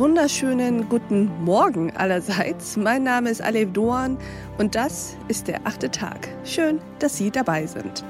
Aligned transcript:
wunderschönen 0.00 0.88
guten 0.88 1.30
Morgen 1.44 1.90
allerseits. 1.90 2.78
Mein 2.78 3.02
Name 3.02 3.28
ist 3.28 3.42
Alev 3.42 3.70
Doan 3.74 4.16
und 4.56 4.74
das 4.74 5.14
ist 5.28 5.46
der 5.46 5.66
achte 5.66 5.90
Tag. 5.90 6.26
Schön, 6.42 6.80
dass 7.00 7.18
Sie 7.18 7.30
dabei 7.30 7.66
sind. 7.66 8.02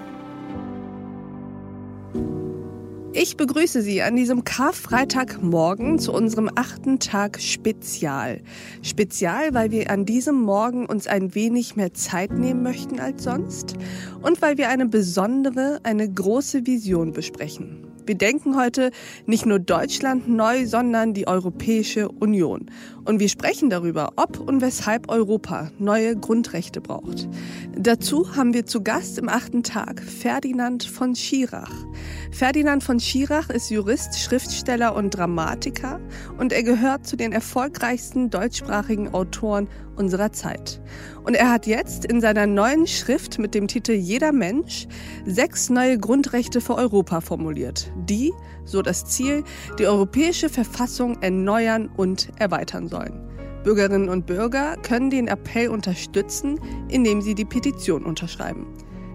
Ich 3.13 3.37
begrüße 3.37 3.83
Sie 3.83 4.03
an 4.03 4.15
diesem 4.15 4.45
Karfreitagmorgen 4.45 5.99
zu 5.99 6.13
unserem 6.13 6.49
achten 6.55 7.01
Tag 7.01 7.41
Spezial. 7.41 8.41
Spezial, 8.83 9.53
weil 9.53 9.73
wir 9.73 9.91
an 9.91 10.05
diesem 10.05 10.41
Morgen 10.41 10.87
uns 10.87 11.09
ein 11.09 11.35
wenig 11.35 11.75
mehr 11.75 11.93
Zeit 11.93 12.31
nehmen 12.31 12.63
möchten 12.63 13.01
als 13.01 13.25
sonst 13.25 13.75
und 14.23 14.41
weil 14.43 14.59
wir 14.59 14.69
eine 14.69 14.87
besondere, 14.87 15.81
eine 15.83 16.09
große 16.09 16.69
Vision 16.69 17.11
besprechen. 17.13 17.90
Wir 18.11 18.19
denken 18.19 18.57
heute 18.57 18.91
nicht 19.27 19.47
nur 19.47 19.61
Deutschland 19.61 20.29
neu, 20.29 20.67
sondern 20.67 21.15
die 21.15 21.29
Europäische 21.29 22.09
Union. 22.09 22.67
Und 23.05 23.21
wir 23.21 23.29
sprechen 23.29 23.71
darüber, 23.71 24.13
ob 24.17 24.39
und 24.41 24.61
weshalb 24.61 25.11
Europa 25.11 25.71
neue 25.79 26.17
Grundrechte 26.17 26.81
braucht. 26.81 27.29
Dazu 27.77 28.37
haben 28.37 28.55
wir 28.55 28.67
zu 28.67 28.83
Gast 28.83 29.19
im 29.19 29.29
achten 29.29 29.63
Tag 29.63 30.03
Ferdinand 30.03 30.85
von 30.85 31.15
Schirach. 31.15 31.73
Ferdinand 32.31 32.85
von 32.85 33.01
Schirach 33.01 33.51
ist 33.51 33.71
Jurist, 33.71 34.19
Schriftsteller 34.19 34.95
und 34.95 35.11
Dramatiker 35.11 36.01
und 36.39 36.53
er 36.53 36.63
gehört 36.63 37.07
zu 37.07 37.17
den 37.17 37.33
erfolgreichsten 37.33 38.31
deutschsprachigen 38.31 39.13
Autoren 39.15 39.69
unserer 39.97 40.33
Zeit. 40.33 40.81
Und 41.25 41.35
er 41.35 41.51
hat 41.51 41.67
jetzt 41.67 42.05
in 42.05 42.21
seiner 42.21 42.47
neuen 42.47 42.87
Schrift 42.87 43.39
mit 43.39 43.55
dem 43.55 43.69
Titel 43.69 43.93
Jeder 43.93 44.33
Mensch 44.33 44.87
sechs 45.27 45.69
neue 45.69 45.99
Grundrechte 45.99 46.61
für 46.61 46.75
Europa 46.77 47.21
formuliert, 47.21 47.93
die, 48.09 48.33
so 48.65 48.83
das 48.83 49.05
Ziel, 49.05 49.45
die 49.79 49.87
europäische 49.87 50.49
Verfassung 50.49 51.21
erneuern 51.23 51.91
und 51.97 52.29
erweitern 52.39 52.89
sollen. 52.89 53.29
Bürgerinnen 53.63 54.09
und 54.09 54.27
Bürger 54.27 54.77
können 54.83 55.11
den 55.11 55.29
Appell 55.29 55.69
unterstützen, 55.69 56.59
indem 56.89 57.21
sie 57.21 57.35
die 57.35 57.45
Petition 57.45 58.05
unterschreiben. 58.05 58.67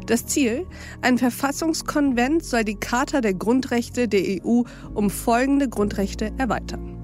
Das 0.06 0.28
Ziel? 0.28 0.68
Ein 1.02 1.18
Verfassungskonvent 1.18 2.46
soll 2.46 2.64
die 2.64 2.76
Charta 2.76 3.22
der 3.22 3.34
Grundrechte 3.34 4.08
der 4.08 4.44
EU 4.46 4.62
um 4.94 5.10
folgende 5.10 5.68
Grundrechte 5.68 6.32
erweitern 6.38 6.96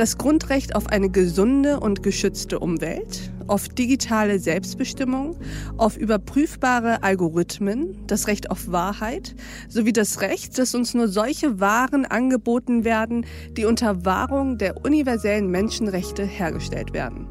das 0.00 0.16
Grundrecht 0.16 0.76
auf 0.76 0.86
eine 0.86 1.10
gesunde 1.10 1.78
und 1.78 2.02
geschützte 2.02 2.58
Umwelt, 2.58 3.30
auf 3.50 3.68
digitale 3.68 4.38
Selbstbestimmung, 4.38 5.36
auf 5.76 5.96
überprüfbare 5.96 7.02
Algorithmen, 7.02 8.06
das 8.06 8.28
Recht 8.28 8.50
auf 8.50 8.70
Wahrheit 8.70 9.34
sowie 9.68 9.92
das 9.92 10.20
Recht, 10.20 10.56
dass 10.56 10.74
uns 10.74 10.94
nur 10.94 11.08
solche 11.08 11.58
Waren 11.58 12.06
angeboten 12.06 12.84
werden, 12.84 13.26
die 13.56 13.64
unter 13.64 14.04
Wahrung 14.04 14.56
der 14.56 14.84
universellen 14.84 15.50
Menschenrechte 15.50 16.24
hergestellt 16.24 16.92
werden. 16.92 17.26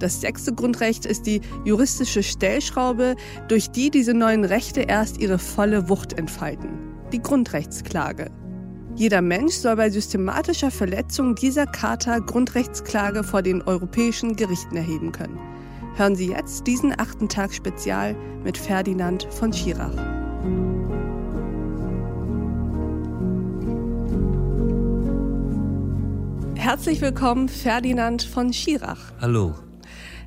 Das 0.00 0.20
sechste 0.20 0.52
Grundrecht 0.52 1.06
ist 1.06 1.26
die 1.26 1.42
juristische 1.64 2.22
Stellschraube, 2.22 3.14
durch 3.48 3.70
die 3.70 3.90
diese 3.90 4.14
neuen 4.14 4.44
Rechte 4.44 4.80
erst 4.80 5.18
ihre 5.18 5.38
volle 5.38 5.88
Wucht 5.88 6.14
entfalten. 6.18 6.70
Die 7.12 7.22
Grundrechtsklage. 7.22 8.30
Jeder 9.00 9.22
Mensch 9.22 9.54
soll 9.54 9.76
bei 9.76 9.88
systematischer 9.88 10.70
Verletzung 10.70 11.34
dieser 11.34 11.64
Charta 11.64 12.18
Grundrechtsklage 12.18 13.24
vor 13.24 13.40
den 13.40 13.62
europäischen 13.62 14.36
Gerichten 14.36 14.76
erheben 14.76 15.10
können. 15.10 15.38
Hören 15.96 16.16
Sie 16.16 16.28
jetzt 16.28 16.66
diesen 16.66 16.92
achten 17.00 17.30
Tag 17.30 17.54
Spezial 17.54 18.14
mit 18.44 18.58
Ferdinand 18.58 19.26
von 19.30 19.54
Schirach. 19.54 19.96
Herzlich 26.56 27.00
willkommen, 27.00 27.48
Ferdinand 27.48 28.22
von 28.22 28.52
Schirach. 28.52 29.14
Hallo. 29.18 29.54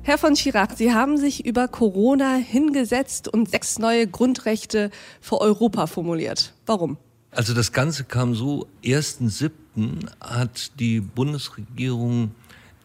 Herr 0.02 0.18
von 0.18 0.34
Schirach, 0.34 0.74
Sie 0.74 0.92
haben 0.92 1.16
sich 1.16 1.46
über 1.46 1.68
Corona 1.68 2.34
hingesetzt 2.34 3.32
und 3.32 3.48
sechs 3.48 3.78
neue 3.78 4.08
Grundrechte 4.08 4.90
für 5.20 5.40
Europa 5.40 5.86
formuliert. 5.86 6.54
Warum? 6.66 6.98
Also 7.34 7.52
das 7.52 7.72
Ganze 7.72 8.04
kam 8.04 8.34
so, 8.34 8.68
1.7. 8.84 10.08
hat 10.20 10.78
die 10.78 11.00
Bundesregierung 11.00 12.30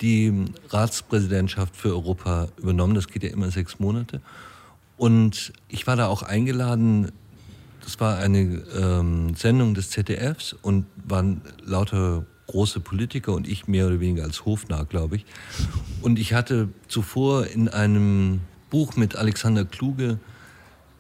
die 0.02 0.46
Ratspräsidentschaft 0.70 1.76
für 1.76 1.90
Europa 1.90 2.48
übernommen. 2.58 2.96
Das 2.96 3.08
geht 3.08 3.24
ja 3.24 3.30
immer 3.30 3.52
sechs 3.52 3.80
Monate. 3.80 4.22
Und 4.98 5.54
ich 5.68 5.86
war 5.86 5.96
da 5.96 6.08
auch 6.08 6.24
eingeladen. 6.24 7.12
Das 7.84 8.00
war 8.00 8.18
eine 8.18 8.64
ähm, 8.76 9.36
Sendung 9.36 9.76
des 9.76 9.92
ZDFs 9.92 10.54
und 10.54 10.86
waren 11.06 11.42
lauter 11.64 12.26
große 12.48 12.80
Politiker 12.80 13.34
und 13.34 13.48
ich 13.48 13.68
mehr 13.68 13.86
oder 13.86 14.00
weniger 14.00 14.24
als 14.24 14.46
Hofnarr, 14.46 14.86
glaube 14.86 15.18
ich. 15.18 15.26
Und 16.02 16.18
ich 16.18 16.34
hatte 16.34 16.70
zuvor 16.88 17.46
in 17.46 17.68
einem 17.68 18.42
Buch 18.72 18.96
mit 18.96 19.16
Alexander 19.16 19.66
Kluge 19.66 20.18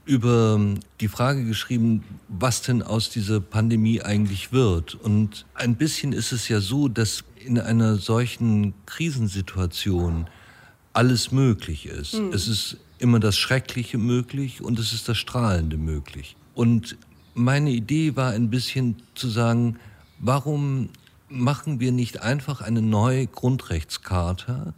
über 0.10 0.60
die 1.02 1.08
Frage 1.08 1.46
geschrieben, 1.46 2.04
was 2.28 2.64
denn 2.64 2.82
aus 2.82 3.12
dieser 3.12 3.40
Pandemie 3.40 4.02
eigentlich 4.02 4.52
wird. 4.52 4.96
Und 4.96 5.46
ein 5.54 5.76
bisschen 5.76 6.14
ist 6.14 6.32
es 6.32 6.50
ja 6.50 6.62
so, 6.62 6.88
dass 6.88 7.24
in 7.46 7.60
einer 7.60 7.98
solchen 7.98 8.74
Krisensituation 8.88 10.28
alles 10.94 11.32
möglich 11.32 11.86
ist. 11.86 12.16
Mhm. 12.16 12.34
Es 12.34 12.48
ist 12.48 12.78
immer 12.98 13.20
das 13.20 13.38
Schreckliche 13.38 14.00
möglich 14.00 14.62
und 14.62 14.80
es 14.80 14.94
ist 14.94 15.08
das 15.08 15.20
Strahlende 15.20 15.78
möglich. 15.78 16.36
Und 16.56 16.98
meine 17.36 17.70
Idee 17.70 18.16
war 18.16 18.32
ein 18.32 18.50
bisschen 18.50 18.96
zu 19.14 19.30
sagen, 19.30 19.78
warum 20.18 20.90
machen 21.30 21.80
wir 21.80 21.92
nicht 21.92 22.24
einfach 22.24 22.62
eine 22.62 22.82
neue 22.82 23.28
Grundrechtscharta, 23.28 24.74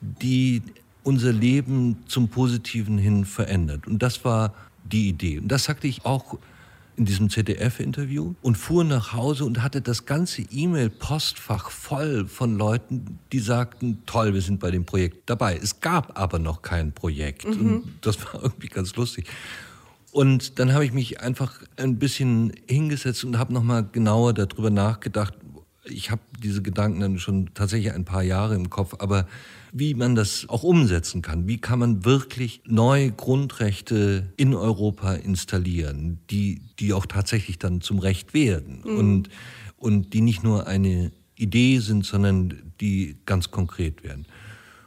die 0.00 0.62
unser 1.02 1.32
Leben 1.32 1.98
zum 2.06 2.28
Positiven 2.28 2.98
hin 2.98 3.24
verändert. 3.24 3.86
Und 3.86 4.02
das 4.02 4.24
war 4.24 4.54
die 4.84 5.08
Idee. 5.08 5.38
Und 5.38 5.48
das 5.48 5.64
sagte 5.64 5.86
ich 5.86 6.04
auch 6.04 6.38
in 6.96 7.06
diesem 7.06 7.30
ZDF-Interview 7.30 8.34
und 8.42 8.56
fuhr 8.56 8.84
nach 8.84 9.14
Hause 9.14 9.44
und 9.44 9.62
hatte 9.62 9.80
das 9.80 10.04
ganze 10.04 10.42
E-Mail-Postfach 10.42 11.70
voll 11.70 12.26
von 12.26 12.58
Leuten, 12.58 13.18
die 13.32 13.38
sagten, 13.38 14.02
toll, 14.04 14.34
wir 14.34 14.42
sind 14.42 14.60
bei 14.60 14.70
dem 14.70 14.84
Projekt 14.84 15.30
dabei. 15.30 15.56
Es 15.56 15.80
gab 15.80 16.18
aber 16.18 16.38
noch 16.38 16.60
kein 16.60 16.92
Projekt. 16.92 17.46
Mhm. 17.46 17.76
Und 17.76 17.84
das 18.02 18.22
war 18.24 18.42
irgendwie 18.42 18.68
ganz 18.68 18.94
lustig. 18.96 19.26
Und 20.12 20.58
dann 20.58 20.74
habe 20.74 20.84
ich 20.84 20.92
mich 20.92 21.20
einfach 21.22 21.54
ein 21.76 21.98
bisschen 21.98 22.52
hingesetzt 22.68 23.24
und 23.24 23.38
habe 23.38 23.54
nochmal 23.54 23.88
genauer 23.90 24.34
darüber 24.34 24.68
nachgedacht. 24.68 25.34
Ich 25.84 26.10
habe 26.10 26.22
diese 26.42 26.62
Gedanken 26.62 27.00
dann 27.00 27.18
schon 27.18 27.50
tatsächlich 27.54 27.92
ein 27.92 28.04
paar 28.04 28.22
Jahre 28.22 28.54
im 28.54 28.70
Kopf, 28.70 28.94
aber 28.98 29.26
wie 29.72 29.94
man 29.94 30.14
das 30.14 30.46
auch 30.48 30.62
umsetzen 30.62 31.22
kann. 31.22 31.48
Wie 31.48 31.58
kann 31.58 31.78
man 31.78 32.04
wirklich 32.04 32.62
neue 32.66 33.10
Grundrechte 33.10 34.32
in 34.36 34.54
Europa 34.54 35.14
installieren, 35.14 36.20
die, 36.30 36.60
die 36.78 36.92
auch 36.92 37.06
tatsächlich 37.06 37.58
dann 37.58 37.80
zum 37.80 37.98
Recht 37.98 38.34
werden 38.34 38.82
mhm. 38.84 38.96
und, 38.96 39.28
und 39.76 40.12
die 40.14 40.20
nicht 40.20 40.44
nur 40.44 40.66
eine 40.66 41.10
Idee 41.36 41.78
sind, 41.78 42.04
sondern 42.04 42.72
die 42.80 43.16
ganz 43.26 43.50
konkret 43.50 44.04
werden. 44.04 44.26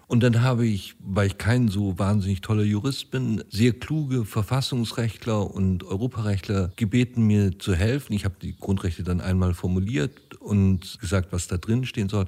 Und 0.07 0.21
dann 0.21 0.41
habe 0.41 0.67
ich, 0.67 0.95
weil 0.99 1.27
ich 1.27 1.37
kein 1.37 1.67
so 1.67 1.97
wahnsinnig 1.97 2.41
toller 2.41 2.63
Jurist 2.63 3.09
bin, 3.09 3.43
sehr 3.49 3.73
kluge 3.73 4.23
Verfassungsrechtler 4.25 5.49
und 5.49 5.83
Europarechtler 5.83 6.71
gebeten, 6.75 7.25
mir 7.25 7.57
zu 7.57 7.73
helfen. 7.73 8.13
Ich 8.13 8.25
habe 8.25 8.35
die 8.41 8.55
Grundrechte 8.55 9.03
dann 9.03 9.19
einmal 9.19 9.53
formuliert 9.53 10.35
und 10.39 10.99
gesagt, 10.99 11.29
was 11.31 11.47
da 11.47 11.57
drin 11.57 11.85
stehen 11.85 12.09
soll. 12.09 12.27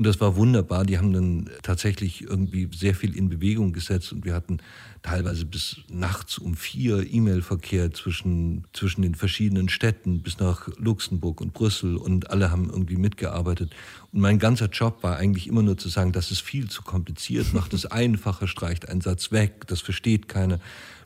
Und 0.00 0.06
das 0.06 0.18
war 0.18 0.34
wunderbar. 0.34 0.86
Die 0.86 0.96
haben 0.96 1.12
dann 1.12 1.50
tatsächlich 1.62 2.22
irgendwie 2.22 2.70
sehr 2.74 2.94
viel 2.94 3.14
in 3.14 3.28
Bewegung 3.28 3.74
gesetzt 3.74 4.14
und 4.14 4.24
wir 4.24 4.32
hatten 4.32 4.56
teilweise 5.02 5.44
bis 5.44 5.82
nachts 5.90 6.38
um 6.38 6.54
vier 6.54 7.04
E-Mail-Verkehr 7.12 7.92
zwischen, 7.92 8.64
zwischen 8.72 9.02
den 9.02 9.14
verschiedenen 9.14 9.68
Städten 9.68 10.22
bis 10.22 10.38
nach 10.38 10.68
Luxemburg 10.78 11.42
und 11.42 11.52
Brüssel 11.52 11.98
und 11.98 12.30
alle 12.30 12.50
haben 12.50 12.70
irgendwie 12.70 12.96
mitgearbeitet. 12.96 13.74
Und 14.10 14.20
mein 14.20 14.38
ganzer 14.38 14.70
Job 14.70 15.02
war 15.02 15.18
eigentlich 15.18 15.46
immer 15.46 15.62
nur 15.62 15.76
zu 15.76 15.90
sagen, 15.90 16.12
das 16.12 16.30
ist 16.30 16.40
viel 16.40 16.70
zu 16.70 16.80
kompliziert, 16.80 17.52
macht 17.52 17.74
es 17.74 17.84
einfacher, 17.90 18.48
streicht 18.48 18.88
einen 18.88 19.02
Satz 19.02 19.32
weg, 19.32 19.66
das 19.66 19.82
versteht 19.82 20.28
keiner 20.28 20.60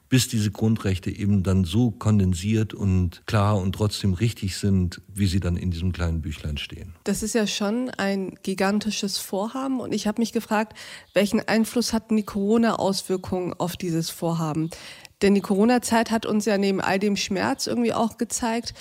bis 0.09 0.29
diese 0.29 0.51
Grundrechte 0.51 1.11
eben 1.11 1.43
dann 1.43 1.65
so 1.65 1.91
kondensiert 1.91 2.75
und 2.75 3.23
klar 3.27 3.57
und 3.59 3.73
trotzdem 3.73 4.15
richtig 4.15 4.57
sind, 4.57 5.01
wie 5.09 5.27
sie 5.27 5.41
dann 5.41 5.57
in 5.57 5.71
diesem 5.71 5.93
kleinen 5.93 6.21
Büchlein 6.21 6.59
stehen. 6.59 6.95
Das 7.05 7.23
ist 7.23 7.35
ja 7.35 7.47
schon 7.47 7.91
ein 7.91 8.39
gigantisches 8.43 9.19
Vorhaben 9.19 9.81
und 9.81 9.93
ich 9.93 10.07
habe 10.07 10.21
mich 10.21 10.33
gefragt, 10.33 10.77
welchen 11.15 11.41
Einfluss 11.41 11.93
hatten 11.93 12.17
die 12.17 12.23
Corona-Auswirkungen 12.23 13.55
auf 13.55 13.77
dieses 13.77 14.11
Vorhaben? 14.11 14.71
Denn 15.23 15.35
die 15.35 15.41
Corona-Zeit 15.41 16.11
hat 16.11 16.27
uns 16.27 16.45
ja 16.45 16.59
neben 16.59 16.81
all 16.81 16.99
dem 16.99 17.17
Schmerz 17.17 17.67
irgendwie 17.67 17.95
auch 17.95 18.19
gezeigt, 18.19 18.75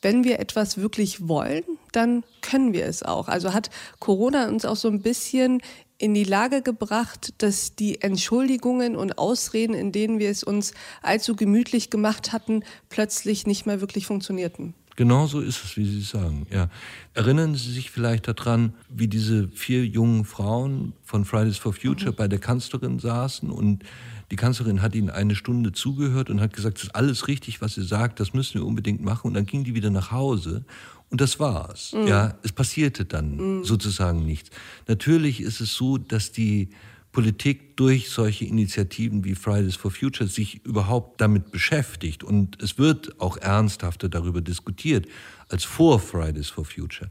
wenn 0.00 0.22
wir 0.22 0.38
etwas 0.38 0.78
wirklich 0.78 1.26
wollen, 1.26 1.64
dann 1.92 2.22
können 2.40 2.72
wir 2.72 2.86
es 2.86 3.02
auch. 3.02 3.28
Also 3.28 3.52
hat 3.52 3.70
Corona 3.98 4.48
uns 4.48 4.64
auch 4.64 4.76
so 4.76 4.88
ein 4.88 5.02
bisschen 5.02 5.60
in 5.98 6.14
die 6.14 6.24
Lage 6.24 6.62
gebracht, 6.62 7.34
dass 7.38 7.74
die 7.74 8.00
Entschuldigungen 8.00 8.96
und 8.96 9.18
Ausreden, 9.18 9.74
in 9.74 9.92
denen 9.92 10.20
wir 10.20 10.30
es 10.30 10.44
uns 10.44 10.72
allzu 11.02 11.34
gemütlich 11.34 11.90
gemacht 11.90 12.32
hatten, 12.32 12.62
plötzlich 12.88 13.46
nicht 13.46 13.66
mehr 13.66 13.80
wirklich 13.80 14.06
funktionierten. 14.06 14.74
Genau 14.94 15.26
so 15.28 15.40
ist 15.40 15.64
es, 15.64 15.76
wie 15.76 15.84
Sie 15.84 16.00
sagen. 16.00 16.46
Ja. 16.50 16.70
Erinnern 17.14 17.54
Sie 17.54 17.72
sich 17.72 17.90
vielleicht 17.90 18.26
daran, 18.26 18.74
wie 18.88 19.06
diese 19.06 19.48
vier 19.48 19.86
jungen 19.86 20.24
Frauen 20.24 20.92
von 21.04 21.24
Fridays 21.24 21.56
for 21.56 21.72
Future 21.72 22.10
mhm. 22.10 22.16
bei 22.16 22.26
der 22.26 22.40
Kanzlerin 22.40 22.98
saßen 22.98 23.50
und 23.50 23.84
die 24.30 24.36
Kanzlerin 24.36 24.82
hat 24.82 24.94
ihnen 24.94 25.08
eine 25.08 25.34
Stunde 25.34 25.72
zugehört 25.72 26.30
und 26.30 26.40
hat 26.40 26.52
gesagt, 26.52 26.78
es 26.78 26.84
ist 26.84 26.94
alles 26.94 27.28
richtig, 27.28 27.62
was 27.62 27.74
sie 27.74 27.84
sagt, 27.84 28.20
das 28.20 28.34
müssen 28.34 28.54
wir 28.54 28.66
unbedingt 28.66 29.00
machen. 29.00 29.28
Und 29.28 29.34
dann 29.34 29.46
ging 29.46 29.64
die 29.64 29.74
wieder 29.74 29.90
nach 29.90 30.10
Hause 30.10 30.64
und 31.10 31.20
das 31.20 31.40
war's. 31.40 31.92
Mhm. 31.92 32.06
Ja, 32.06 32.38
es 32.42 32.52
passierte 32.52 33.04
dann 33.04 33.36
mhm. 33.36 33.64
sozusagen 33.64 34.24
nichts. 34.24 34.50
Natürlich 34.86 35.40
ist 35.40 35.60
es 35.60 35.74
so, 35.74 35.98
dass 35.98 36.32
die 36.32 36.70
Politik 37.12 37.76
durch 37.76 38.10
solche 38.10 38.44
Initiativen 38.44 39.24
wie 39.24 39.34
Fridays 39.34 39.76
for 39.76 39.90
Future 39.90 40.28
sich 40.28 40.64
überhaupt 40.64 41.20
damit 41.20 41.50
beschäftigt. 41.50 42.22
Und 42.22 42.62
es 42.62 42.78
wird 42.78 43.18
auch 43.20 43.38
ernsthafter 43.38 44.08
darüber 44.08 44.40
diskutiert 44.42 45.06
als 45.48 45.64
vor 45.64 45.98
Fridays 45.98 46.48
for 46.50 46.66
Future. 46.66 47.10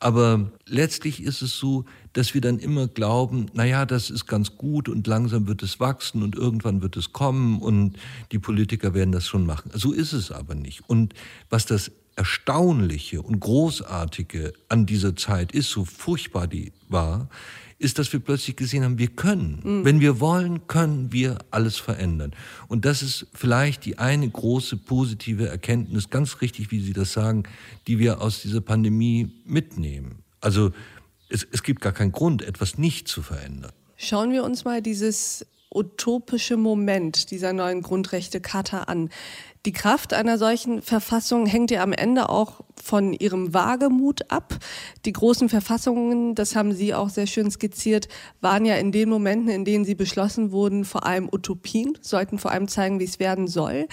Aber 0.00 0.50
letztlich 0.66 1.22
ist 1.22 1.42
es 1.42 1.56
so, 1.56 1.84
dass 2.12 2.34
wir 2.34 2.40
dann 2.40 2.58
immer 2.58 2.88
glauben, 2.88 3.46
naja, 3.54 3.86
das 3.86 4.10
ist 4.10 4.26
ganz 4.26 4.56
gut 4.56 4.88
und 4.88 5.06
langsam 5.06 5.46
wird 5.46 5.62
es 5.62 5.78
wachsen 5.78 6.22
und 6.22 6.34
irgendwann 6.34 6.82
wird 6.82 6.96
es 6.96 7.12
kommen 7.12 7.60
und 7.60 7.96
die 8.32 8.40
Politiker 8.40 8.94
werden 8.94 9.12
das 9.12 9.26
schon 9.26 9.46
machen. 9.46 9.70
So 9.74 9.92
ist 9.92 10.12
es 10.12 10.32
aber 10.32 10.56
nicht. 10.56 10.82
Und 10.88 11.14
was 11.48 11.66
das 11.66 11.92
Erstaunliche 12.16 13.22
und 13.22 13.40
Großartige 13.40 14.54
an 14.68 14.86
dieser 14.86 15.14
Zeit 15.14 15.52
ist, 15.52 15.70
so 15.70 15.84
furchtbar 15.84 16.46
die 16.46 16.72
war, 16.88 17.28
ist, 17.78 17.98
dass 17.98 18.12
wir 18.12 18.20
plötzlich 18.20 18.56
gesehen 18.56 18.84
haben, 18.84 18.98
wir 18.98 19.08
können. 19.08 19.60
Mhm. 19.62 19.84
Wenn 19.84 20.00
wir 20.00 20.18
wollen, 20.18 20.66
können 20.66 21.12
wir 21.12 21.38
alles 21.50 21.76
verändern. 21.76 22.32
Und 22.68 22.86
das 22.86 23.02
ist 23.02 23.26
vielleicht 23.34 23.84
die 23.84 23.98
eine 23.98 24.28
große 24.28 24.78
positive 24.78 25.46
Erkenntnis, 25.46 26.08
ganz 26.08 26.40
richtig, 26.40 26.70
wie 26.70 26.80
Sie 26.80 26.94
das 26.94 27.12
sagen, 27.12 27.44
die 27.86 27.98
wir 27.98 28.22
aus 28.22 28.40
dieser 28.40 28.62
Pandemie 28.62 29.30
mitnehmen. 29.44 30.22
Also 30.40 30.72
es, 31.28 31.46
es 31.52 31.62
gibt 31.62 31.82
gar 31.82 31.92
keinen 31.92 32.12
Grund, 32.12 32.40
etwas 32.40 32.78
nicht 32.78 33.08
zu 33.08 33.20
verändern. 33.20 33.72
Schauen 33.96 34.32
wir 34.32 34.44
uns 34.44 34.64
mal 34.64 34.80
dieses 34.80 35.46
utopische 35.74 36.56
Moment 36.56 37.30
dieser 37.30 37.52
neuen 37.52 37.82
Grundrechtecharta 37.82 38.84
an. 38.84 39.10
Die 39.66 39.72
Kraft 39.72 40.14
einer 40.14 40.38
solchen 40.38 40.80
Verfassung 40.80 41.44
hängt 41.44 41.72
ja 41.72 41.82
am 41.82 41.92
Ende 41.92 42.28
auch 42.28 42.60
von 42.80 43.12
ihrem 43.12 43.52
Wagemut 43.52 44.30
ab. 44.30 44.54
Die 45.04 45.12
großen 45.12 45.48
Verfassungen, 45.48 46.36
das 46.36 46.54
haben 46.54 46.72
Sie 46.72 46.94
auch 46.94 47.08
sehr 47.08 47.26
schön 47.26 47.50
skizziert, 47.50 48.06
waren 48.40 48.64
ja 48.64 48.76
in 48.76 48.92
den 48.92 49.08
Momenten, 49.08 49.48
in 49.48 49.64
denen 49.64 49.84
sie 49.84 49.96
beschlossen 49.96 50.52
wurden, 50.52 50.84
vor 50.84 51.04
allem 51.04 51.28
Utopien, 51.32 51.98
sollten 52.00 52.38
vor 52.38 52.52
allem 52.52 52.68
zeigen, 52.68 53.00
wie 53.00 53.04
es 53.04 53.18
werden 53.18 53.48
soll. 53.48 53.88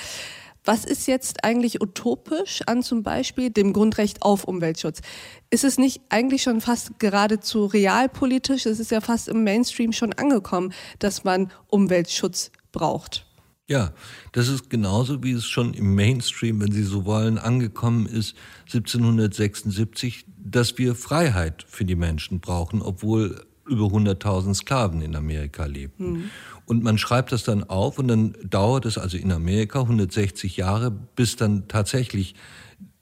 Was 0.66 0.86
ist 0.86 1.08
jetzt 1.08 1.44
eigentlich 1.44 1.82
utopisch 1.82 2.62
an 2.68 2.84
zum 2.84 3.04
Beispiel 3.04 3.50
dem 3.50 3.74
Grundrecht 3.74 4.22
auf 4.22 4.46
Umweltschutz? 4.46 5.02
Ist 5.50 5.66
es 5.66 5.78
nicht 5.78 6.02
eigentlich 6.10 6.44
schon 6.44 6.62
fast 6.62 7.00
geradezu 7.00 7.66
realpolitisch? 7.66 8.66
Es 8.66 8.80
ist 8.80 8.92
ja 8.92 9.02
fast 9.02 9.28
im 9.28 9.44
Mainstream 9.44 9.92
schon 9.92 10.14
angekommen, 10.14 10.74
dass 11.00 11.26
man 11.26 11.52
Umweltschutz 11.68 12.52
braucht. 12.72 13.26
Ja, 13.68 13.94
das 14.32 14.48
ist 14.48 14.70
genauso, 14.70 15.24
wie 15.24 15.32
es 15.32 15.46
schon 15.46 15.74
im 15.74 15.96
Mainstream, 15.96 16.62
wenn 16.62 16.72
Sie 16.72 16.84
so 16.84 17.06
wollen, 17.06 17.38
angekommen 17.38 18.06
ist, 18.06 18.36
1776, 18.66 20.26
dass 20.38 20.78
wir 20.78 20.96
Freiheit 20.96 21.66
für 21.68 21.86
die 21.86 21.96
Menschen 21.96 22.40
brauchen, 22.40 22.82
obwohl 22.82 23.46
über 23.66 23.86
100.000 23.86 24.54
Sklaven 24.56 25.02
in 25.02 25.16
Amerika 25.16 25.66
lebten. 25.66 26.12
Mhm. 26.12 26.30
Und 26.66 26.84
man 26.84 26.98
schreibt 26.98 27.32
das 27.32 27.44
dann 27.44 27.64
auf 27.64 28.00
und 28.00 28.08
dann 28.08 28.36
dauert 28.50 28.86
es 28.86 28.98
also 28.98 29.18
in 29.18 29.32
Amerika 29.32 29.82
160 29.82 30.58
Jahre, 30.58 30.92
bis 30.92 31.36
dann 31.36 31.68
tatsächlich 31.68 32.36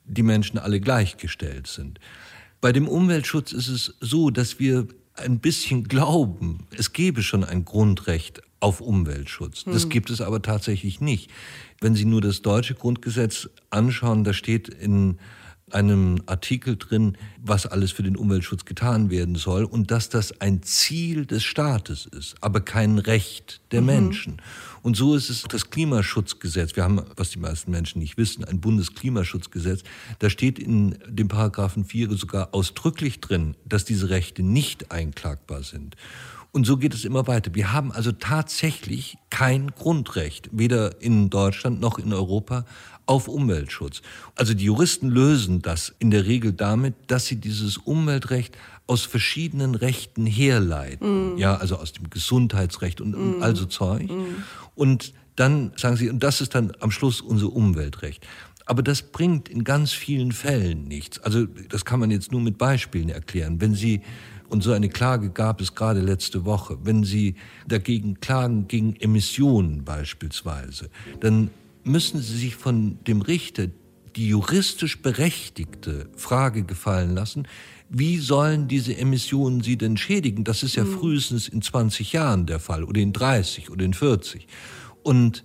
die 0.06 0.24
Menschen 0.24 0.58
alle 0.58 0.80
gleichgestellt 0.80 1.68
sind. 1.68 2.00
Bei 2.60 2.72
dem 2.72 2.88
Umweltschutz 2.88 3.52
ist 3.52 3.68
es 3.68 3.96
so, 4.00 4.30
dass 4.30 4.60
wir 4.60 4.88
ein 5.16 5.40
bisschen 5.40 5.84
glauben, 5.86 6.68
es 6.76 6.94
gebe 6.94 7.22
schon 7.22 7.44
ein 7.44 7.66
Grundrecht 7.66 8.42
auf 8.60 8.82
Umweltschutz. 8.82 9.66
Das 9.66 9.84
hm. 9.84 9.90
gibt 9.90 10.10
es 10.10 10.22
aber 10.22 10.42
tatsächlich 10.42 11.02
nicht. 11.02 11.32
Wenn 11.80 11.96
Sie 11.96 12.06
nur 12.06 12.22
das 12.22 12.42
deutsche 12.42 12.76
Grundgesetz 12.76 13.50
anschauen, 13.72 14.24
da 14.24 14.34
steht 14.34 14.70
in 14.70 15.18
einem 15.74 16.22
Artikel 16.26 16.78
drin, 16.78 17.18
was 17.44 17.66
alles 17.66 17.92
für 17.92 18.04
den 18.04 18.16
Umweltschutz 18.16 18.66
getan 18.66 19.10
werden 19.10 19.36
soll 19.36 19.64
und 19.64 19.92
dass 19.92 20.10
das 20.10 20.40
ein 20.42 20.64
Ziel 20.64 21.26
des 21.26 21.44
Staates 21.44 22.06
ist, 22.06 22.36
aber 22.42 22.62
kein 22.62 22.98
Recht 22.98 23.62
der 23.72 23.82
mhm. 23.82 23.88
Menschen. 23.88 24.42
Und 24.84 24.98
so 24.98 25.16
ist 25.16 25.30
es 25.30 25.44
das 25.44 25.70
Klimaschutzgesetz. 25.70 26.76
Wir 26.76 26.84
haben, 26.84 27.02
was 27.16 27.30
die 27.30 27.40
meisten 27.40 27.72
Menschen 27.72 28.00
nicht 28.00 28.18
wissen, 28.18 28.44
ein 28.44 28.60
Bundesklimaschutzgesetz. 28.60 29.84
Da 30.20 30.30
steht 30.30 30.58
in 30.58 30.98
dem 31.08 31.28
Paragraphen 31.28 31.86
4 31.86 32.16
sogar 32.18 32.54
ausdrücklich 32.54 33.20
drin, 33.22 33.56
dass 33.66 33.86
diese 33.86 34.10
Rechte 34.10 34.44
nicht 34.44 34.92
einklagbar 34.92 35.64
sind. 35.64 35.96
Und 36.54 36.66
so 36.66 36.76
geht 36.76 36.94
es 36.94 37.06
immer 37.06 37.28
weiter. 37.28 37.56
Wir 37.56 37.72
haben 37.72 37.94
also 37.94 38.12
tatsächlich 38.12 39.18
kein 39.30 39.72
Grundrecht, 39.72 40.50
weder 40.52 41.02
in 41.02 41.30
Deutschland 41.30 41.80
noch 41.80 41.98
in 41.98 42.12
Europa, 42.12 42.66
auf 43.06 43.28
Umweltschutz. 43.28 44.02
Also 44.36 44.54
die 44.54 44.66
Juristen 44.66 45.10
lösen 45.10 45.62
das 45.62 45.94
in 46.00 46.12
der 46.12 46.26
Regel 46.26 46.54
damit, 46.54 46.96
dass 47.08 47.26
sie 47.26 47.36
dieses 47.36 47.78
Umweltrecht 47.78 48.58
aus 48.88 49.04
verschiedenen 49.04 49.76
Rechten 49.76 50.26
herleiten. 50.26 51.36
Mm. 51.36 51.38
Ja, 51.38 51.56
also 51.56 51.78
aus 51.78 51.94
dem 51.94 52.10
Gesundheitsrecht 52.10 53.02
und, 53.02 53.12
mm. 53.12 53.42
also 53.42 53.66
Zeug. 53.66 54.10
Mm. 54.10 54.44
Und 54.76 55.14
dann 55.36 55.72
sagen 55.78 55.96
sie, 55.96 56.10
und 56.10 56.22
das 56.22 56.42
ist 56.42 56.56
dann 56.56 56.74
am 56.80 56.92
Schluss 56.92 57.22
unser 57.22 57.52
Umweltrecht. 57.54 58.26
Aber 58.66 58.84
das 58.84 59.02
bringt 59.02 59.50
in 59.50 59.64
ganz 59.64 59.92
vielen 59.92 60.32
Fällen 60.32 60.88
nichts. 60.88 61.20
Also 61.20 61.46
das 61.46 61.84
kann 61.84 62.00
man 62.00 62.12
jetzt 62.12 62.32
nur 62.32 62.42
mit 62.42 62.58
Beispielen 62.58 63.10
erklären. 63.10 63.60
Wenn 63.60 63.74
Sie 63.74 64.02
und 64.50 64.64
so 64.64 64.74
eine 64.74 64.90
Klage 64.90 65.30
gab 65.30 65.62
es 65.62 65.76
gerade 65.76 66.02
letzte 66.02 66.44
Woche. 66.44 66.78
Wenn 66.84 67.04
Sie 67.04 67.36
dagegen 67.68 68.20
klagen, 68.20 68.68
gegen 68.68 68.96
Emissionen 68.98 69.86
beispielsweise, 69.86 70.90
dann 71.22 71.50
müssen 71.84 72.22
Sie 72.22 72.38
sich 72.38 72.56
von 72.56 73.00
dem 73.06 73.22
Richter 73.22 73.68
die 74.16 74.28
juristisch 74.28 75.02
berechtigte 75.02 76.10
Frage 76.16 76.64
gefallen 76.64 77.16
lassen, 77.16 77.48
wie 77.90 78.18
sollen 78.18 78.68
diese 78.68 78.98
Emissionen 78.98 79.62
Sie 79.62 79.78
denn 79.78 79.98
schädigen? 79.98 80.44
Das 80.44 80.64
ist 80.64 80.76
ja 80.76 80.84
mhm. 80.84 80.98
frühestens 80.98 81.48
in 81.48 81.62
20 81.62 82.14
Jahren 82.14 82.46
der 82.46 82.60
Fall 82.60 82.84
oder 82.84 83.02
in 83.02 83.14
30 83.14 83.70
oder 83.70 83.84
in 83.86 83.94
40. 83.94 84.48
Und 85.04 85.44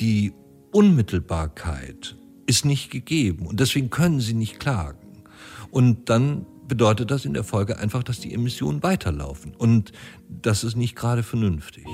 die 0.00 0.32
Unmittelbarkeit 0.72 2.16
ist 2.46 2.64
nicht 2.64 2.90
gegeben 2.90 3.46
und 3.46 3.60
deswegen 3.60 3.90
können 3.90 4.20
Sie 4.20 4.34
nicht 4.34 4.58
klagen. 4.58 5.22
Und 5.70 6.08
dann 6.08 6.46
bedeutet 6.66 7.10
das 7.10 7.24
in 7.24 7.34
der 7.34 7.44
Folge 7.44 7.78
einfach, 7.78 8.02
dass 8.02 8.20
die 8.20 8.32
Emissionen 8.32 8.82
weiterlaufen. 8.82 9.54
Und 9.54 9.92
das 10.28 10.64
ist 10.64 10.76
nicht 10.76 10.96
gerade 10.96 11.22
vernünftig. 11.22 11.84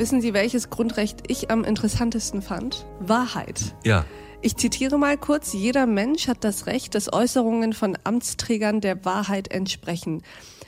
Wissen 0.00 0.22
Sie, 0.22 0.32
welches 0.32 0.70
Grundrecht 0.70 1.24
ich 1.28 1.50
am 1.50 1.62
interessantesten 1.62 2.40
fand? 2.40 2.86
Wahrheit. 3.00 3.74
Ja. 3.84 4.06
Ich 4.40 4.56
zitiere 4.56 4.96
mal 4.96 5.18
kurz, 5.18 5.52
jeder 5.52 5.84
Mensch 5.84 6.26
hat 6.26 6.42
das 6.42 6.64
Recht, 6.64 6.94
dass 6.94 7.12
Äußerungen 7.12 7.74
von 7.74 7.98
Amtsträgern 8.02 8.80
der 8.80 9.04
Wahrheit 9.04 9.52
entsprechen. 9.52 10.22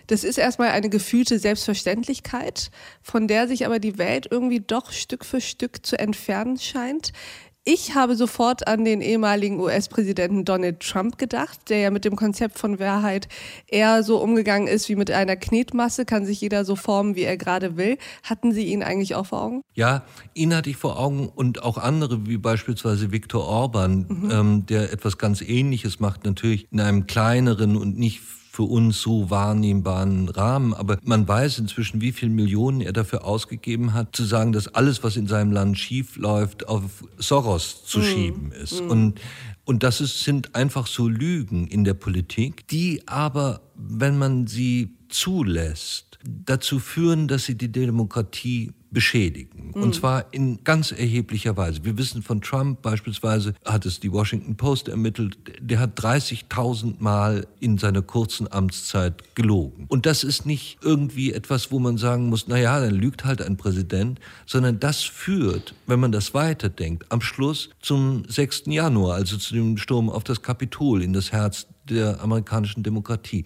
Das 0.07 0.23
ist 0.23 0.37
erstmal 0.37 0.69
eine 0.69 0.91
gefühlte 0.91 1.39
Selbstverständlichkeit, 1.39 2.71
von 3.01 3.27
der 3.27 3.49
sich 3.49 3.65
aber 3.65 3.79
die 3.79 3.97
Welt 3.97 4.29
irgendwie 4.31 4.61
doch 4.61 4.93
Stück 4.93 5.25
für 5.25 5.41
Stück 5.41 5.87
zu 5.87 5.99
entfernen 5.99 6.59
scheint. 6.59 7.15
Ich 7.65 7.95
habe 7.95 8.17
sofort 8.17 8.67
an 8.67 8.85
den 8.85 9.01
ehemaligen 9.01 9.61
US-Präsidenten 9.61 10.45
Donald 10.45 10.81
Trump 10.81 11.17
gedacht, 11.17 11.61
der 11.69 11.79
ja 11.79 11.91
mit 11.93 12.05
dem 12.05 12.17
Konzept 12.17 12.59
von 12.59 12.81
Wahrheit 12.81 13.29
eher 13.69 14.03
so 14.03 14.21
umgegangen 14.21 14.67
ist 14.67 14.89
wie 14.89 14.97
mit 14.97 15.13
einer 15.13 15.37
Knetmasse, 15.37 16.05
kann 16.05 16.27
sich 16.27 16.41
jeder 16.41 16.65
so 16.65 16.75
formen, 16.75 17.15
wie 17.15 17.23
er 17.23 17.37
gerade 17.37 17.77
will. 17.77 17.99
Hatten 18.25 18.51
Sie 18.51 18.65
ihn 18.65 18.83
eigentlich 18.83 19.15
auch 19.15 19.27
vor 19.27 19.43
Augen? 19.43 19.63
Ja, 19.75 20.03
ihn 20.35 20.53
hatte 20.57 20.71
ich 20.71 20.77
vor 20.77 20.99
Augen 20.99 21.29
und 21.29 21.63
auch 21.63 21.79
andere, 21.79 22.27
wie 22.27 22.37
beispielsweise 22.37 23.13
Viktor 23.13 23.45
Orban, 23.45 24.07
mhm. 24.09 24.31
ähm, 24.33 24.67
der 24.67 24.93
etwas 24.93 25.17
ganz 25.17 25.41
Ähnliches 25.41 26.01
macht, 26.01 26.25
natürlich 26.25 26.67
in 26.73 26.81
einem 26.81 27.07
kleineren 27.07 27.77
und 27.77 27.97
nicht 27.97 28.23
für 28.53 28.65
uns 28.65 29.01
so 29.01 29.31
wahrnehmbaren 29.31 30.29
Rahmen. 30.29 30.75
Aber 30.75 30.99
man 31.03 31.27
weiß 31.27 31.59
inzwischen, 31.59 32.03
wie 32.03 32.13
viele 32.13 32.31
Millionen 32.31 32.83
er 32.83 32.93
dafür 32.93 33.25
ausgegeben 33.25 33.95
hat, 33.95 34.15
zu 34.15 34.25
sagen, 34.25 34.53
dass 34.53 34.69
alles, 34.69 35.03
was 35.03 35.17
in 35.17 35.27
seinem 35.27 35.53
Land 35.53 35.79
schief 35.79 36.17
läuft, 36.17 36.69
auf 36.69 37.03
Soros 37.17 37.87
zu 37.87 38.01
mm. 38.01 38.03
schieben 38.03 38.53
ist. 38.53 38.83
Mm. 38.83 38.91
Und 38.91 39.21
und 39.65 39.85
das 39.85 40.01
ist, 40.01 40.25
sind 40.25 40.55
einfach 40.57 40.89
so 40.89 41.09
Lügen 41.09 41.69
in 41.69 41.85
der 41.85 41.95
Politik, 41.95 42.67
die 42.67 43.07
aber, 43.07 43.61
wenn 43.77 44.19
man 44.19 44.49
sie 44.49 44.97
zulässt, 45.09 46.19
dazu 46.25 46.81
führen, 46.81 47.29
dass 47.29 47.45
sie 47.45 47.57
die 47.57 47.71
Demokratie 47.71 48.73
beschädigen. 48.93 49.73
Mhm. 49.75 49.83
Und 49.83 49.95
zwar 49.95 50.33
in 50.33 50.63
ganz 50.65 50.93
erheblicher 50.93 51.57
Weise. 51.57 51.85
Wir 51.85 51.97
wissen 51.99 52.23
von 52.23 52.41
Trump 52.41 52.83
beispielsweise, 52.83 53.55
hat 53.65 53.87
es 53.87 54.01
die 54.01 54.13
Washington 54.13 54.57
Post 54.57 54.89
ermittelt, 54.89 55.37
der 55.61 55.81
hat 55.81 55.99
30.000 55.99 56.97
Mal 56.99 57.47
in 57.59 57.79
seiner 57.79 58.03
kurzen 58.03 58.51
Amtszeit 58.53 59.35
gelogen. 59.35 59.87
Und 59.89 60.07
das 60.07 60.25
ist 60.25 60.47
nicht 60.47 60.79
irgendwie 60.83 61.33
etwas, 61.33 61.73
wo 61.73 61.79
man 61.79 61.97
sagen 61.97 62.29
muss, 62.29 62.47
na 62.49 62.59
ja, 62.59 62.79
dann 62.81 62.95
lügt 62.95 63.25
halt 63.25 63.41
ein 63.41 63.57
Präsident, 63.57 64.21
sondern 64.47 64.79
das 64.79 65.03
führt, 65.03 65.75
wenn 65.87 66.01
man 66.01 66.13
das 66.13 66.35
weiterdenkt, 66.35 67.11
am 67.11 67.21
Schluss 67.21 67.71
zum 67.81 68.25
6. 68.29 68.65
Januar, 68.67 69.15
also 69.15 69.39
zu 69.39 69.55
dem 69.55 69.79
Sturm 69.79 70.11
auf 70.11 70.25
das 70.25 70.43
Kapitol 70.43 71.03
in 71.03 71.13
das 71.13 71.33
Herz 71.33 71.67
der 71.89 72.21
amerikanischen 72.21 72.83
Demokratie. 72.83 73.45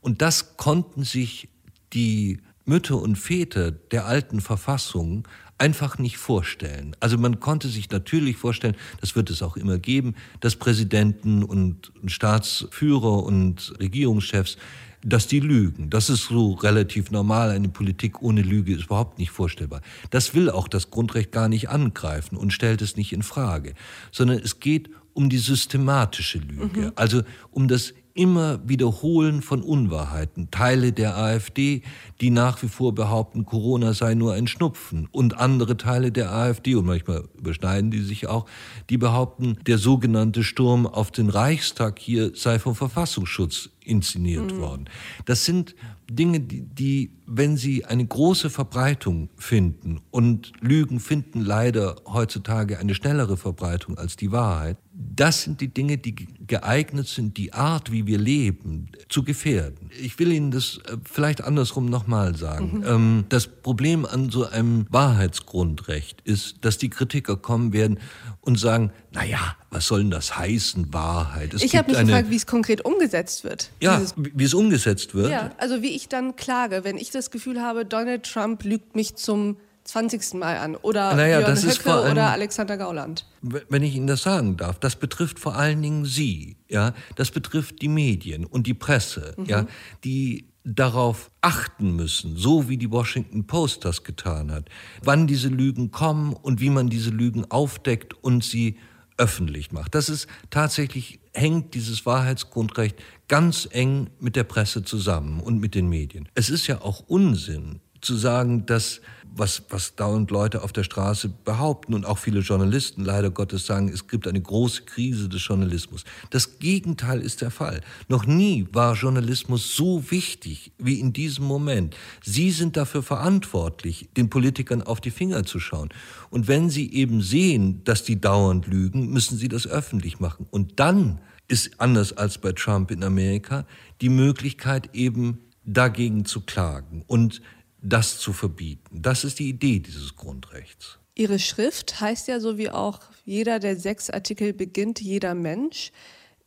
Und 0.00 0.22
das 0.22 0.56
konnten 0.56 1.04
sich 1.04 1.48
die 1.92 2.38
Mütter 2.64 3.00
und 3.00 3.16
Väter 3.16 3.70
der 3.70 4.06
alten 4.06 4.40
Verfassung 4.40 5.26
einfach 5.58 5.98
nicht 5.98 6.16
vorstellen. 6.16 6.96
Also 7.00 7.18
man 7.18 7.38
konnte 7.38 7.68
sich 7.68 7.90
natürlich 7.90 8.36
vorstellen, 8.38 8.76
das 9.00 9.14
wird 9.14 9.28
es 9.30 9.42
auch 9.42 9.56
immer 9.56 9.78
geben, 9.78 10.14
dass 10.40 10.56
Präsidenten 10.56 11.42
und 11.42 11.92
Staatsführer 12.06 13.22
und 13.22 13.74
Regierungschefs 13.78 14.56
dass 15.02 15.26
die 15.26 15.40
lügen. 15.40 15.88
Das 15.88 16.10
ist 16.10 16.26
so 16.26 16.52
relativ 16.52 17.10
normal. 17.10 17.50
Eine 17.50 17.68
Politik 17.68 18.22
ohne 18.22 18.42
Lüge 18.42 18.74
ist 18.74 18.84
überhaupt 18.84 19.18
nicht 19.18 19.30
vorstellbar. 19.30 19.80
Das 20.10 20.34
will 20.34 20.50
auch 20.50 20.68
das 20.68 20.90
Grundrecht 20.90 21.32
gar 21.32 21.48
nicht 21.48 21.70
angreifen 21.70 22.36
und 22.36 22.52
stellt 22.52 22.82
es 22.82 22.96
nicht 22.96 23.12
in 23.12 23.22
Frage, 23.22 23.74
sondern 24.12 24.38
es 24.38 24.60
geht 24.60 24.90
um 25.14 25.30
die 25.30 25.38
systematische 25.38 26.38
Lüge, 26.38 26.80
mhm. 26.80 26.92
also 26.96 27.22
um 27.50 27.66
das 27.66 27.94
immer 28.14 28.60
Wiederholen 28.68 29.42
von 29.42 29.62
Unwahrheiten. 29.62 30.50
Teile 30.50 30.92
der 30.92 31.16
AfD, 31.16 31.82
die 32.20 32.30
nach 32.30 32.62
wie 32.62 32.68
vor 32.68 32.94
behaupten, 32.94 33.46
Corona 33.46 33.92
sei 33.92 34.14
nur 34.14 34.34
ein 34.34 34.46
Schnupfen. 34.46 35.08
Und 35.10 35.38
andere 35.38 35.76
Teile 35.76 36.12
der 36.12 36.32
AfD, 36.32 36.74
und 36.74 36.86
manchmal 36.86 37.24
überschneiden 37.38 37.90
die 37.90 38.02
sich 38.02 38.26
auch, 38.26 38.46
die 38.88 38.98
behaupten, 38.98 39.58
der 39.66 39.78
sogenannte 39.78 40.44
Sturm 40.44 40.86
auf 40.86 41.10
den 41.10 41.28
Reichstag 41.28 41.98
hier 41.98 42.32
sei 42.34 42.58
vom 42.58 42.74
Verfassungsschutz 42.74 43.70
inszeniert 43.90 44.52
mhm. 44.52 44.58
worden. 44.58 44.84
Das 45.24 45.44
sind 45.44 45.74
Dinge, 46.10 46.40
die, 46.40 46.62
die, 46.62 47.10
wenn 47.26 47.56
sie 47.56 47.84
eine 47.84 48.04
große 48.04 48.50
Verbreitung 48.50 49.30
finden, 49.36 50.00
und 50.10 50.52
Lügen 50.60 51.00
finden 51.00 51.40
leider 51.40 51.96
heutzutage 52.06 52.78
eine 52.78 52.94
schnellere 52.94 53.36
Verbreitung 53.36 53.98
als 53.98 54.16
die 54.16 54.32
Wahrheit, 54.32 54.76
das 54.92 55.42
sind 55.42 55.60
die 55.60 55.68
Dinge, 55.68 55.98
die 55.98 56.14
geeignet 56.46 57.06
sind, 57.06 57.36
die 57.36 57.52
Art, 57.52 57.92
wie 57.92 58.06
wir 58.06 58.18
leben, 58.18 58.88
zu 59.08 59.22
gefährden. 59.22 59.90
Ich 60.00 60.18
will 60.18 60.32
Ihnen 60.32 60.50
das 60.50 60.80
äh, 60.84 60.96
vielleicht 61.04 61.42
andersrum 61.42 61.86
nochmal 61.86 62.36
sagen. 62.36 62.78
Mhm. 62.78 62.84
Ähm, 62.86 63.24
das 63.28 63.46
Problem 63.46 64.04
an 64.04 64.30
so 64.30 64.46
einem 64.46 64.86
Wahrheitsgrundrecht 64.90 66.20
ist, 66.24 66.56
dass 66.64 66.76
die 66.76 66.90
Kritiker 66.90 67.36
kommen 67.36 67.72
werden 67.72 67.98
und 68.40 68.58
sagen, 68.58 68.92
naja, 69.12 69.56
was 69.70 69.86
soll 69.86 70.00
denn 70.00 70.10
das 70.10 70.36
heißen, 70.36 70.92
Wahrheit? 70.92 71.54
Es 71.54 71.62
ich 71.62 71.76
habe 71.76 71.90
mich 71.90 71.98
eine... 71.98 72.08
gefragt, 72.08 72.30
wie 72.30 72.36
es 72.36 72.46
konkret 72.46 72.84
umgesetzt 72.84 73.44
wird. 73.44 73.70
Ja, 73.82 74.02
wie 74.16 74.44
es 74.44 74.54
umgesetzt 74.54 75.14
wird. 75.14 75.30
Ja, 75.30 75.50
also 75.58 75.82
wie 75.82 75.94
ich 75.94 76.08
dann 76.08 76.36
klage, 76.36 76.84
wenn 76.84 76.98
ich 76.98 77.10
das 77.10 77.30
Gefühl 77.30 77.62
habe, 77.62 77.84
Donald 77.84 78.30
Trump 78.30 78.64
lügt 78.64 78.94
mich 78.94 79.16
zum 79.16 79.56
20. 79.84 80.34
Mal 80.34 80.58
an. 80.58 80.76
Oder 80.76 81.14
naja, 81.14 81.40
Björn 81.40 81.56
Höcke 81.56 81.92
allem, 81.92 82.12
oder 82.12 82.30
Alexander 82.30 82.76
Gauland. 82.76 83.26
Wenn 83.42 83.82
ich 83.82 83.94
Ihnen 83.94 84.06
das 84.06 84.22
sagen 84.22 84.56
darf, 84.56 84.78
das 84.78 84.96
betrifft 84.96 85.38
vor 85.38 85.56
allen 85.56 85.82
Dingen 85.82 86.04
Sie. 86.04 86.56
Ja? 86.68 86.94
Das 87.16 87.30
betrifft 87.30 87.82
die 87.82 87.88
Medien 87.88 88.44
und 88.44 88.66
die 88.66 88.74
Presse, 88.74 89.34
mhm. 89.36 89.44
ja? 89.46 89.66
die 90.04 90.46
darauf 90.62 91.30
achten 91.40 91.96
müssen, 91.96 92.36
so 92.36 92.68
wie 92.68 92.76
die 92.76 92.90
Washington 92.90 93.46
Post 93.46 93.84
das 93.84 94.04
getan 94.04 94.52
hat, 94.52 94.68
wann 95.02 95.26
diese 95.26 95.48
Lügen 95.48 95.90
kommen 95.90 96.34
und 96.34 96.60
wie 96.60 96.70
man 96.70 96.90
diese 96.90 97.10
Lügen 97.10 97.50
aufdeckt 97.50 98.12
und 98.22 98.44
sie 98.44 98.76
öffentlich 99.20 99.70
macht. 99.70 99.94
Das 99.94 100.08
ist 100.08 100.26
tatsächlich, 100.48 101.20
hängt 101.34 101.74
dieses 101.74 102.06
Wahrheitsgrundrecht 102.06 102.96
ganz 103.28 103.68
eng 103.70 104.08
mit 104.18 104.34
der 104.34 104.44
Presse 104.44 104.82
zusammen 104.82 105.40
und 105.40 105.60
mit 105.60 105.74
den 105.74 105.88
Medien. 105.88 106.28
Es 106.34 106.48
ist 106.48 106.66
ja 106.66 106.80
auch 106.80 107.00
Unsinn 107.06 107.80
zu 108.00 108.16
sagen, 108.16 108.64
dass 108.64 109.02
was, 109.34 109.62
was 109.70 109.94
dauernd 109.94 110.30
Leute 110.30 110.62
auf 110.62 110.72
der 110.72 110.84
Straße 110.84 111.28
behaupten 111.44 111.94
und 111.94 112.04
auch 112.04 112.18
viele 112.18 112.40
Journalisten 112.40 113.04
leider 113.04 113.30
Gottes 113.30 113.66
sagen, 113.66 113.88
es 113.88 114.08
gibt 114.08 114.26
eine 114.26 114.40
große 114.40 114.82
Krise 114.82 115.28
des 115.28 115.46
Journalismus. 115.46 116.04
Das 116.30 116.58
Gegenteil 116.58 117.20
ist 117.20 117.40
der 117.40 117.50
Fall. 117.50 117.80
Noch 118.08 118.26
nie 118.26 118.66
war 118.72 118.94
Journalismus 118.94 119.74
so 119.74 120.10
wichtig 120.10 120.72
wie 120.78 121.00
in 121.00 121.12
diesem 121.12 121.44
Moment. 121.44 121.96
Sie 122.22 122.50
sind 122.50 122.76
dafür 122.76 123.02
verantwortlich, 123.02 124.08
den 124.16 124.30
Politikern 124.30 124.82
auf 124.82 125.00
die 125.00 125.10
Finger 125.10 125.44
zu 125.44 125.60
schauen. 125.60 125.90
Und 126.30 126.48
wenn 126.48 126.70
sie 126.70 126.92
eben 126.92 127.22
sehen, 127.22 127.82
dass 127.84 128.04
die 128.04 128.20
dauernd 128.20 128.66
lügen, 128.66 129.10
müssen 129.10 129.38
sie 129.38 129.48
das 129.48 129.66
öffentlich 129.66 130.20
machen. 130.20 130.46
Und 130.50 130.80
dann 130.80 131.20
ist 131.48 131.80
anders 131.80 132.12
als 132.12 132.38
bei 132.38 132.52
Trump 132.52 132.90
in 132.90 133.02
Amerika 133.02 133.66
die 134.00 134.08
Möglichkeit 134.08 134.94
eben 134.94 135.40
dagegen 135.64 136.24
zu 136.24 136.40
klagen. 136.40 137.04
Und 137.06 137.42
das 137.82 138.18
zu 138.18 138.32
verbieten. 138.32 139.02
Das 139.02 139.24
ist 139.24 139.38
die 139.38 139.48
Idee 139.48 139.80
dieses 139.80 140.16
Grundrechts. 140.16 140.98
Ihre 141.14 141.38
Schrift 141.38 142.00
heißt 142.00 142.28
ja 142.28 142.40
so 142.40 142.56
wie 142.56 142.70
auch 142.70 143.00
jeder 143.24 143.58
der 143.58 143.76
sechs 143.76 144.10
Artikel 144.10 144.52
beginnt, 144.52 145.00
jeder 145.00 145.34
Mensch. 145.34 145.92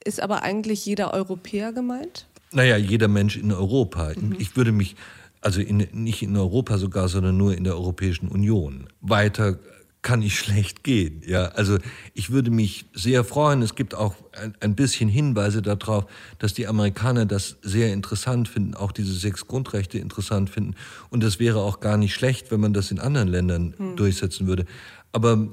Ist 0.04 0.22
aber 0.22 0.44
eigentlich 0.44 0.86
jeder 0.86 1.14
Europäer 1.14 1.72
gemeint? 1.72 2.28
Naja, 2.52 2.78
jeder 2.78 3.08
Mensch 3.08 3.38
in 3.38 3.52
Europa. 3.52 4.14
Mhm. 4.16 4.36
Ich 4.38 4.56
würde 4.56 4.72
mich, 4.72 4.96
also 5.42 5.62
in, 5.62 5.88
nicht 5.92 6.22
in 6.22 6.36
Europa 6.36 6.78
sogar, 6.78 7.08
sondern 7.08 7.38
nur 7.38 7.56
in 7.56 7.64
der 7.64 7.76
Europäischen 7.76 8.28
Union. 8.28 8.88
Weiter 9.02 9.60
kann 10.04 10.22
ich 10.22 10.38
schlecht 10.38 10.84
gehen. 10.84 11.24
Ja, 11.26 11.46
also 11.46 11.80
ich 12.14 12.30
würde 12.30 12.52
mich 12.52 12.86
sehr 12.94 13.24
freuen. 13.24 13.62
Es 13.62 13.74
gibt 13.74 13.96
auch 13.96 14.16
ein, 14.34 14.54
ein, 14.60 14.76
bisschen 14.76 15.10
Hinweise 15.10 15.62
darauf, 15.62 16.06
dass 16.38 16.54
die 16.54 16.68
Amerikaner 16.68 17.26
das 17.26 17.58
sehr 17.62 17.92
interessant 17.92 18.50
finden, 18.50 18.76
auch 18.76 18.92
diese 18.92 19.14
sechs 19.14 19.48
Grundrechte 19.48 19.98
interessant 19.98 20.50
finden. 20.50 20.76
Und 21.10 21.24
das 21.24 21.40
wäre 21.40 21.60
auch 21.60 21.80
gar 21.80 21.98
nicht 21.98 22.14
schlecht, 22.14 22.52
wenn 22.52 22.60
man 22.60 22.74
das 22.74 22.92
in 22.92 23.00
anderen 23.00 23.30
Ländern 23.30 23.74
hm. 23.78 23.96
durchsetzen 23.96 24.46
würde. 24.46 24.66
Aber 25.14 25.48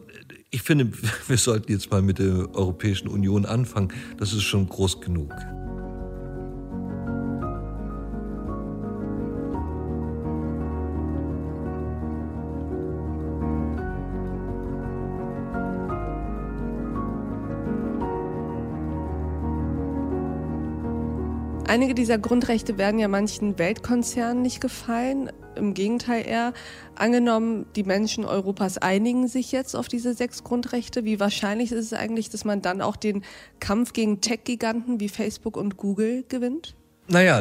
ich 0.50 0.62
finde, 0.62 0.90
wir 1.28 1.38
sollten 1.38 1.70
jetzt 1.70 1.90
mal 1.90 2.02
mit 2.02 2.18
der 2.18 2.52
Europäischen 2.54 3.08
Union 3.08 3.46
anfangen. 3.46 3.92
Das 4.18 4.32
ist 4.32 4.42
schon 4.42 4.68
groß 4.68 5.00
genug. 5.00 5.32
Einige 21.70 21.94
dieser 21.94 22.18
Grundrechte 22.18 22.78
werden 22.78 22.98
ja 22.98 23.06
manchen 23.06 23.56
Weltkonzernen 23.56 24.42
nicht 24.42 24.60
gefallen. 24.60 25.30
Im 25.54 25.72
Gegenteil 25.72 26.26
eher. 26.26 26.52
Angenommen, 26.96 27.64
die 27.76 27.84
Menschen 27.84 28.24
Europas 28.24 28.76
einigen 28.76 29.28
sich 29.28 29.52
jetzt 29.52 29.76
auf 29.76 29.86
diese 29.86 30.14
sechs 30.14 30.42
Grundrechte. 30.42 31.04
Wie 31.04 31.20
wahrscheinlich 31.20 31.70
ist 31.70 31.78
es 31.78 31.92
eigentlich, 31.92 32.28
dass 32.28 32.44
man 32.44 32.60
dann 32.60 32.80
auch 32.80 32.96
den 32.96 33.22
Kampf 33.60 33.92
gegen 33.92 34.20
Tech-Giganten 34.20 34.98
wie 34.98 35.08
Facebook 35.08 35.56
und 35.56 35.76
Google 35.76 36.24
gewinnt? 36.28 36.74
Naja, 37.06 37.40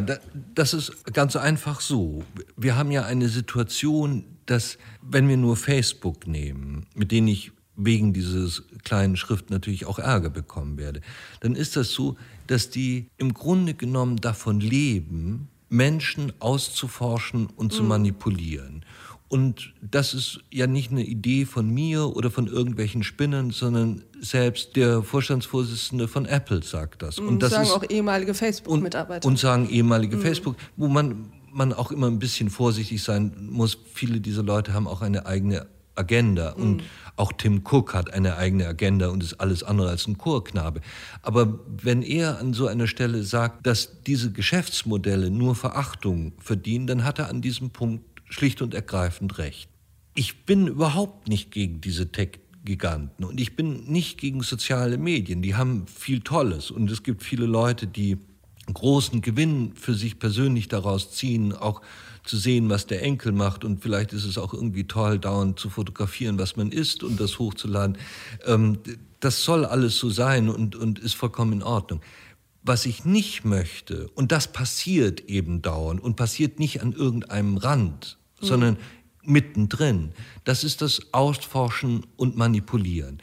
das 0.53 0.75
ist 0.75 1.11
ganz 1.11 1.35
einfach 1.35 1.81
so. 1.81 2.23
Wir 2.55 2.77
haben 2.77 2.91
ja 2.91 3.05
eine 3.05 3.29
Situation, 3.29 4.25
dass, 4.45 4.77
wenn 5.01 5.27
wir 5.27 5.37
nur 5.37 5.57
Facebook 5.57 6.27
nehmen, 6.27 6.85
mit 6.93 7.11
denen 7.11 7.29
ich 7.29 7.51
wegen 7.75 8.13
dieses 8.13 8.61
kleinen 8.83 9.15
Schrift 9.15 9.49
natürlich 9.49 9.87
auch 9.87 9.97
Ärger 9.97 10.29
bekommen 10.29 10.77
werde, 10.77 11.01
dann 11.39 11.55
ist 11.55 11.75
das 11.75 11.89
so, 11.89 12.15
dass 12.49 12.71
die 12.71 13.09
im 13.17 13.33
Grunde 13.33 13.75
genommen 13.75 14.17
davon 14.17 14.59
leben, 14.59 15.49
Menschen 15.69 16.33
auszuforschen 16.39 17.47
und 17.55 17.71
zu 17.71 17.83
mhm. 17.83 17.89
manipulieren. 17.89 18.83
Und 19.27 19.75
das 19.83 20.15
ist 20.15 20.39
ja 20.49 20.65
nicht 20.65 20.89
eine 20.89 21.05
Idee 21.05 21.45
von 21.45 21.69
mir 21.69 22.15
oder 22.15 22.31
von 22.31 22.47
irgendwelchen 22.47 23.03
Spinnern, 23.03 23.51
sondern 23.51 24.01
selbst 24.19 24.75
der 24.75 25.03
Vorstandsvorsitzende 25.03 26.07
von 26.07 26.25
Apple 26.25 26.63
sagt 26.63 27.03
das. 27.03 27.19
Und 27.19 27.35
mhm, 27.35 27.39
das 27.39 27.51
sagen 27.51 27.63
ist, 27.65 27.71
auch 27.71 27.83
ehemalige 27.87 28.33
Facebook-Mitarbeiter. 28.33 29.27
Und, 29.27 29.33
und, 29.33 29.37
sagen 29.37 29.69
ehemalige 29.69 30.17
mhm. 30.17 30.21
Facebook, 30.21 30.55
wo 30.75 30.87
man, 30.87 31.31
man 31.51 31.73
auch 31.73 31.91
immer 31.91 32.07
ein 32.07 32.17
bisschen 32.17 32.49
vorsichtig 32.49 33.03
sein 33.03 33.31
muss. 33.51 33.77
Viele 33.93 34.19
dieser 34.19 34.41
Leute 34.41 34.73
haben 34.73 34.87
auch 34.87 35.03
eine 35.03 35.27
eigene 35.27 35.67
Agenda. 35.99 36.55
Mhm. 36.55 36.63
Und 36.63 36.83
auch 37.15 37.33
Tim 37.33 37.61
Cook 37.69 37.93
hat 37.93 38.13
eine 38.13 38.37
eigene 38.37 38.65
Agenda 38.65 39.09
und 39.09 39.21
ist 39.21 39.35
alles 39.35 39.61
andere 39.61 39.89
als 39.89 40.07
ein 40.07 40.17
Chorknabe. 40.17 40.81
Aber 41.21 41.59
wenn 41.67 42.01
er 42.01 42.39
an 42.39 42.53
so 42.53 42.67
einer 42.67 42.87
Stelle 42.87 43.23
sagt, 43.23 43.67
dass 43.67 44.01
diese 44.03 44.31
Geschäftsmodelle 44.31 45.29
nur 45.29 45.55
Verachtung 45.55 46.33
verdienen, 46.39 46.87
dann 46.87 47.03
hat 47.03 47.19
er 47.19 47.29
an 47.29 47.41
diesem 47.41 47.71
Punkt 47.71 48.05
schlicht 48.29 48.61
und 48.61 48.73
ergreifend 48.73 49.37
recht. 49.37 49.69
Ich 50.15 50.45
bin 50.45 50.67
überhaupt 50.67 51.27
nicht 51.27 51.51
gegen 51.51 51.81
diese 51.81 52.11
Tech-Giganten 52.11 53.25
und 53.25 53.39
ich 53.39 53.55
bin 53.55 53.85
nicht 53.85 54.17
gegen 54.17 54.41
soziale 54.41 54.97
Medien. 54.97 55.41
Die 55.41 55.55
haben 55.55 55.87
viel 55.87 56.21
Tolles 56.21 56.71
und 56.71 56.89
es 56.89 57.03
gibt 57.03 57.23
viele 57.23 57.45
Leute, 57.45 57.85
die 57.85 58.17
großen 58.73 59.21
Gewinn 59.21 59.73
für 59.75 59.93
sich 59.93 60.19
persönlich 60.19 60.67
daraus 60.67 61.11
ziehen, 61.11 61.53
auch 61.53 61.81
zu 62.29 62.37
sehen, 62.37 62.69
was 62.69 62.85
der 62.85 63.01
Enkel 63.01 63.31
macht 63.31 63.65
und 63.65 63.81
vielleicht 63.81 64.13
ist 64.13 64.23
es 64.23 64.37
auch 64.37 64.53
irgendwie 64.53 64.85
toll, 64.85 65.17
dauernd 65.17 65.59
zu 65.59 65.69
fotografieren, 65.69 66.37
was 66.37 66.55
man 66.55 66.71
isst 66.71 67.03
und 67.03 67.19
das 67.19 67.39
hochzuladen. 67.39 67.97
Ähm, 68.45 68.77
das 69.19 69.43
soll 69.43 69.65
alles 69.65 69.97
so 69.97 70.09
sein 70.09 70.47
und, 70.47 70.75
und 70.75 70.99
ist 70.99 71.15
vollkommen 71.15 71.53
in 71.53 71.63
Ordnung. 71.63 72.01
Was 72.61 72.85
ich 72.85 73.03
nicht 73.03 73.45
möchte, 73.45 74.09
und 74.09 74.31
das 74.31 74.51
passiert 74.51 75.21
eben 75.21 75.61
dauernd 75.61 76.01
und 76.01 76.15
passiert 76.15 76.59
nicht 76.59 76.81
an 76.81 76.93
irgendeinem 76.93 77.57
Rand, 77.57 78.19
mhm. 78.39 78.45
sondern 78.45 78.77
mittendrin, 79.23 80.11
das 80.43 80.63
ist 80.63 80.81
das 80.81 81.13
Ausforschen 81.13 82.05
und 82.15 82.37
Manipulieren. 82.37 83.21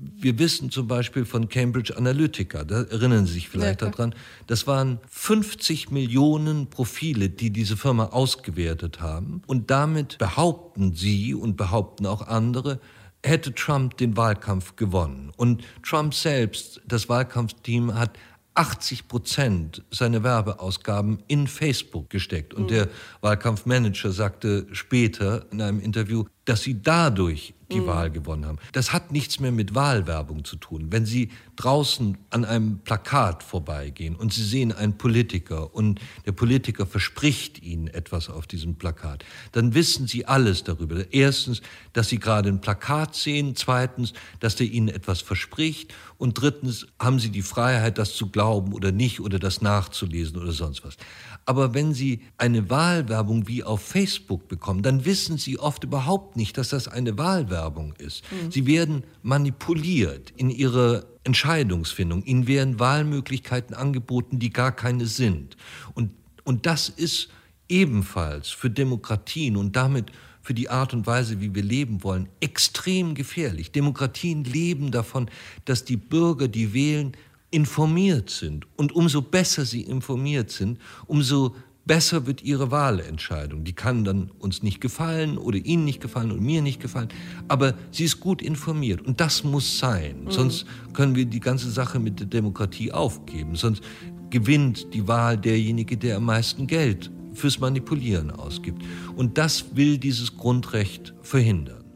Wir 0.00 0.38
wissen 0.38 0.70
zum 0.70 0.86
Beispiel 0.86 1.24
von 1.24 1.48
Cambridge 1.48 1.96
Analytica, 1.96 2.64
da 2.64 2.82
erinnern 2.82 3.26
Sie 3.26 3.34
sich 3.34 3.48
vielleicht 3.48 3.82
ja, 3.82 3.90
daran, 3.90 4.14
das 4.46 4.66
waren 4.66 5.00
50 5.10 5.90
Millionen 5.90 6.68
Profile, 6.68 7.28
die 7.28 7.50
diese 7.50 7.76
Firma 7.76 8.06
ausgewertet 8.06 9.00
haben. 9.00 9.42
Und 9.46 9.70
damit 9.70 10.18
behaupten 10.18 10.94
Sie 10.94 11.34
und 11.34 11.56
behaupten 11.56 12.06
auch 12.06 12.26
andere, 12.28 12.80
hätte 13.24 13.52
Trump 13.54 13.96
den 13.96 14.16
Wahlkampf 14.16 14.76
gewonnen. 14.76 15.32
Und 15.36 15.64
Trump 15.82 16.14
selbst, 16.14 16.80
das 16.86 17.08
Wahlkampfteam, 17.08 17.94
hat 17.94 18.16
80 18.54 19.06
Prozent 19.06 19.84
seiner 19.90 20.24
Werbeausgaben 20.24 21.22
in 21.28 21.46
Facebook 21.46 22.10
gesteckt. 22.10 22.54
Und 22.54 22.64
mhm. 22.64 22.68
der 22.68 22.88
Wahlkampfmanager 23.20 24.10
sagte 24.10 24.66
später 24.72 25.46
in 25.52 25.62
einem 25.62 25.80
Interview, 25.80 26.24
dass 26.44 26.62
sie 26.62 26.82
dadurch 26.82 27.54
die 27.70 27.80
mhm. 27.80 27.86
Wahl 27.86 28.10
gewonnen 28.10 28.46
haben. 28.46 28.58
Das 28.72 28.92
hat 28.92 29.12
nichts 29.12 29.40
mehr 29.40 29.52
mit 29.52 29.74
Wahlwerbung 29.74 30.44
zu 30.44 30.56
tun. 30.56 30.86
Wenn 30.90 31.06
Sie 31.06 31.30
draußen 31.58 32.16
an 32.30 32.44
einem 32.44 32.78
Plakat 32.78 33.42
vorbeigehen 33.42 34.14
und 34.14 34.32
Sie 34.32 34.44
sehen 34.44 34.70
einen 34.70 34.96
Politiker 34.96 35.74
und 35.74 36.00
der 36.24 36.32
Politiker 36.32 36.86
verspricht 36.86 37.60
Ihnen 37.62 37.88
etwas 37.88 38.30
auf 38.30 38.46
diesem 38.46 38.76
Plakat, 38.76 39.24
dann 39.52 39.74
wissen 39.74 40.06
Sie 40.06 40.24
alles 40.24 40.62
darüber. 40.62 41.12
Erstens, 41.12 41.60
dass 41.92 42.08
Sie 42.08 42.20
gerade 42.20 42.48
ein 42.48 42.60
Plakat 42.60 43.16
sehen, 43.16 43.56
zweitens, 43.56 44.12
dass 44.38 44.54
der 44.54 44.68
Ihnen 44.68 44.88
etwas 44.88 45.20
verspricht 45.20 45.92
und 46.16 46.40
drittens 46.40 46.86
haben 47.00 47.18
Sie 47.18 47.30
die 47.30 47.42
Freiheit, 47.42 47.98
das 47.98 48.14
zu 48.14 48.28
glauben 48.28 48.72
oder 48.72 48.92
nicht 48.92 49.20
oder 49.20 49.40
das 49.40 49.60
nachzulesen 49.60 50.40
oder 50.40 50.52
sonst 50.52 50.84
was. 50.84 50.96
Aber 51.44 51.74
wenn 51.74 51.92
Sie 51.92 52.20
eine 52.36 52.70
Wahlwerbung 52.70 53.48
wie 53.48 53.64
auf 53.64 53.80
Facebook 53.80 54.46
bekommen, 54.46 54.82
dann 54.82 55.04
wissen 55.04 55.38
Sie 55.38 55.58
oft 55.58 55.82
überhaupt 55.82 56.36
nicht, 56.36 56.56
dass 56.56 56.68
das 56.68 56.86
eine 56.86 57.18
Wahlwerbung 57.18 57.94
ist. 57.98 58.22
Mhm. 58.30 58.52
Sie 58.52 58.66
werden 58.66 59.02
manipuliert 59.22 60.32
in 60.36 60.50
ihrer 60.50 61.04
Entscheidungsfindung. 61.28 62.24
Ihnen 62.24 62.46
werden 62.46 62.80
Wahlmöglichkeiten 62.80 63.76
angeboten, 63.76 64.38
die 64.38 64.50
gar 64.50 64.72
keine 64.72 65.06
sind. 65.06 65.58
Und, 65.94 66.10
und 66.42 66.64
das 66.64 66.88
ist 66.88 67.28
ebenfalls 67.68 68.48
für 68.48 68.70
Demokratien 68.70 69.56
und 69.56 69.76
damit 69.76 70.10
für 70.40 70.54
die 70.54 70.70
Art 70.70 70.94
und 70.94 71.06
Weise, 71.06 71.42
wie 71.42 71.54
wir 71.54 71.62
leben 71.62 72.02
wollen, 72.02 72.30
extrem 72.40 73.14
gefährlich. 73.14 73.70
Demokratien 73.70 74.44
leben 74.44 74.90
davon, 74.90 75.30
dass 75.66 75.84
die 75.84 75.98
Bürger, 75.98 76.48
die 76.48 76.72
wählen, 76.72 77.12
informiert 77.50 78.30
sind. 78.30 78.66
Und 78.76 78.92
umso 78.92 79.20
besser 79.20 79.66
sie 79.66 79.82
informiert 79.82 80.50
sind, 80.50 80.78
umso 81.06 81.54
besser 81.88 82.28
wird 82.28 82.44
ihre 82.44 82.70
Wahlentscheidung. 82.70 83.64
Die 83.64 83.72
kann 83.72 84.04
dann 84.04 84.30
uns 84.38 84.62
nicht 84.62 84.80
gefallen 84.80 85.38
oder 85.38 85.58
Ihnen 85.58 85.84
nicht 85.84 86.00
gefallen 86.00 86.30
oder 86.30 86.40
mir 86.40 86.62
nicht 86.62 86.80
gefallen, 86.80 87.08
aber 87.48 87.74
sie 87.90 88.04
ist 88.04 88.20
gut 88.20 88.40
informiert 88.40 89.02
und 89.02 89.20
das 89.20 89.42
muss 89.42 89.80
sein. 89.80 90.26
Mhm. 90.26 90.30
Sonst 90.30 90.66
können 90.92 91.16
wir 91.16 91.24
die 91.24 91.40
ganze 91.40 91.70
Sache 91.70 91.98
mit 91.98 92.20
der 92.20 92.28
Demokratie 92.28 92.92
aufgeben. 92.92 93.56
Sonst 93.56 93.82
gewinnt 94.30 94.94
die 94.94 95.08
Wahl 95.08 95.36
derjenige, 95.36 95.96
der 95.96 96.18
am 96.18 96.26
meisten 96.26 96.68
Geld 96.68 97.10
fürs 97.34 97.58
Manipulieren 97.58 98.30
ausgibt. 98.30 98.82
Und 99.16 99.38
das 99.38 99.74
will 99.74 99.98
dieses 99.98 100.36
Grundrecht 100.36 101.14
verhindern. 101.22 101.87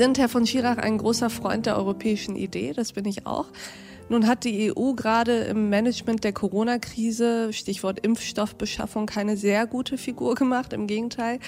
Sind, 0.00 0.18
Herr 0.18 0.30
von 0.30 0.46
Schirach, 0.46 0.78
ein 0.78 0.96
großer 0.96 1.28
Freund 1.28 1.66
der 1.66 1.76
europäischen 1.76 2.34
Idee, 2.34 2.72
das 2.74 2.94
bin 2.94 3.04
ich 3.04 3.26
auch. 3.26 3.48
Nun 4.08 4.26
hat 4.26 4.44
die 4.44 4.72
EU 4.74 4.94
gerade 4.94 5.40
im 5.40 5.68
Management 5.68 6.24
der 6.24 6.32
Corona-Krise, 6.32 7.52
Stichwort 7.52 8.00
Impfstoffbeschaffung, 8.00 9.04
keine 9.04 9.36
sehr 9.36 9.66
gute 9.66 9.98
Figur 9.98 10.36
gemacht, 10.36 10.72
im 10.72 10.86
Gegenteil. 10.86 11.38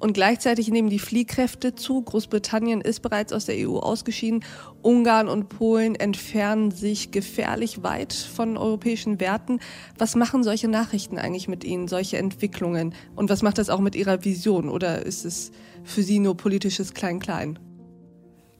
Und 0.00 0.12
gleichzeitig 0.12 0.72
nehmen 0.72 0.90
die 0.90 0.98
Fliehkräfte 0.98 1.76
zu. 1.76 2.02
Großbritannien 2.02 2.80
ist 2.80 2.98
bereits 2.98 3.32
aus 3.32 3.44
der 3.44 3.54
EU 3.68 3.78
ausgeschieden. 3.78 4.44
Ungarn 4.82 5.28
und 5.28 5.48
Polen 5.48 5.94
entfernen 5.94 6.72
sich 6.72 7.12
gefährlich 7.12 7.84
weit 7.84 8.12
von 8.12 8.56
europäischen 8.56 9.20
Werten. 9.20 9.60
Was 9.98 10.16
machen 10.16 10.42
solche 10.42 10.66
Nachrichten 10.66 11.16
eigentlich 11.16 11.46
mit 11.46 11.62
Ihnen, 11.62 11.86
solche 11.86 12.18
Entwicklungen? 12.18 12.92
Und 13.14 13.30
was 13.30 13.42
macht 13.42 13.58
das 13.58 13.70
auch 13.70 13.80
mit 13.80 13.94
Ihrer 13.94 14.24
Vision? 14.24 14.68
Oder 14.68 15.06
ist 15.06 15.24
es 15.24 15.52
für 15.84 16.02
Sie 16.02 16.18
nur 16.18 16.36
politisches 16.36 16.92
Klein-Klein? 16.92 17.69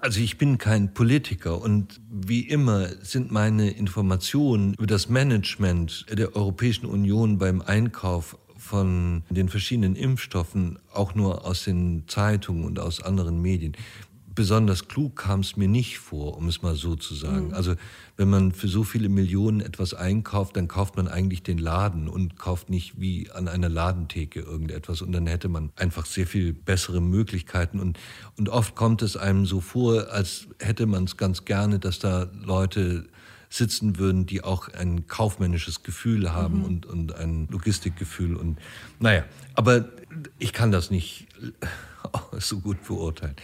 Also 0.02 0.20
ich 0.20 0.38
bin 0.38 0.56
kein 0.56 0.94
Politiker 0.94 1.60
und 1.60 2.00
wie 2.10 2.40
immer 2.40 2.88
sind 3.02 3.30
meine 3.30 3.70
Informationen 3.70 4.72
über 4.74 4.86
das 4.86 5.10
Management 5.10 6.06
der 6.10 6.34
Europäischen 6.34 6.86
Union 6.86 7.36
beim 7.36 7.60
Einkauf 7.60 8.38
von 8.56 9.24
den 9.28 9.50
verschiedenen 9.50 9.96
Impfstoffen 9.96 10.78
auch 10.92 11.14
nur 11.14 11.44
aus 11.44 11.64
den 11.64 12.04
Zeitungen 12.06 12.64
und 12.64 12.78
aus 12.78 13.02
anderen 13.02 13.42
Medien 13.42 13.76
besonders 14.40 14.88
klug 14.88 15.16
kam 15.16 15.40
es 15.40 15.59
mir 15.59 15.68
nicht 15.68 15.98
vor, 15.98 16.38
um 16.38 16.48
es 16.48 16.62
mal 16.62 16.74
so 16.74 16.96
zu 16.96 17.14
sagen. 17.14 17.48
Mhm. 17.48 17.53
Also 17.53 17.74
wenn 18.16 18.31
man 18.31 18.53
für 18.53 18.68
so 18.68 18.85
viele 18.85 19.11
Millionen 19.11 19.61
etwas 19.61 19.92
einkauft, 19.92 20.57
dann 20.57 20.66
kauft 20.66 20.96
man 20.96 21.09
eigentlich 21.09 21.42
den 21.42 21.59
Laden 21.59 22.09
und 22.09 22.38
kauft 22.38 22.70
nicht 22.70 22.98
wie 22.98 23.31
an 23.31 23.48
einer 23.48 23.68
Ladentheke 23.68 24.40
irgendetwas. 24.40 25.03
Und 25.03 25.12
dann 25.12 25.26
hätte 25.26 25.50
man 25.50 25.72
einfach 25.76 26.07
sehr 26.07 26.26
viel 26.26 26.55
bessere 26.55 27.03
Möglichkeiten. 27.03 27.81
Und, 27.81 27.98
und 28.38 28.48
oft 28.48 28.74
kommt 28.74 29.03
es 29.03 29.14
einem 29.14 29.44
so 29.44 29.61
vor, 29.61 30.11
als 30.11 30.46
hätte 30.59 30.87
man 30.87 31.05
es 31.05 31.18
ganz 31.18 31.44
gerne, 31.44 31.79
dass 31.79 31.98
da 31.98 32.26
Leute 32.42 33.11
sitzen 33.50 33.98
würden, 33.98 34.24
die 34.24 34.42
auch 34.42 34.68
ein 34.68 35.07
kaufmännisches 35.07 35.83
Gefühl 35.83 36.33
haben 36.33 36.61
mhm. 36.61 36.64
und, 36.64 36.87
und 36.87 37.14
ein 37.14 37.46
Logistikgefühl. 37.50 38.37
Und 38.37 38.59
naja, 39.00 39.22
aber 39.53 39.90
ich 40.38 40.55
kann 40.55 40.72
das 40.72 40.90
nicht 40.90 41.26
so 42.38 42.61
gut 42.61 42.83
beurteilen. 42.87 43.37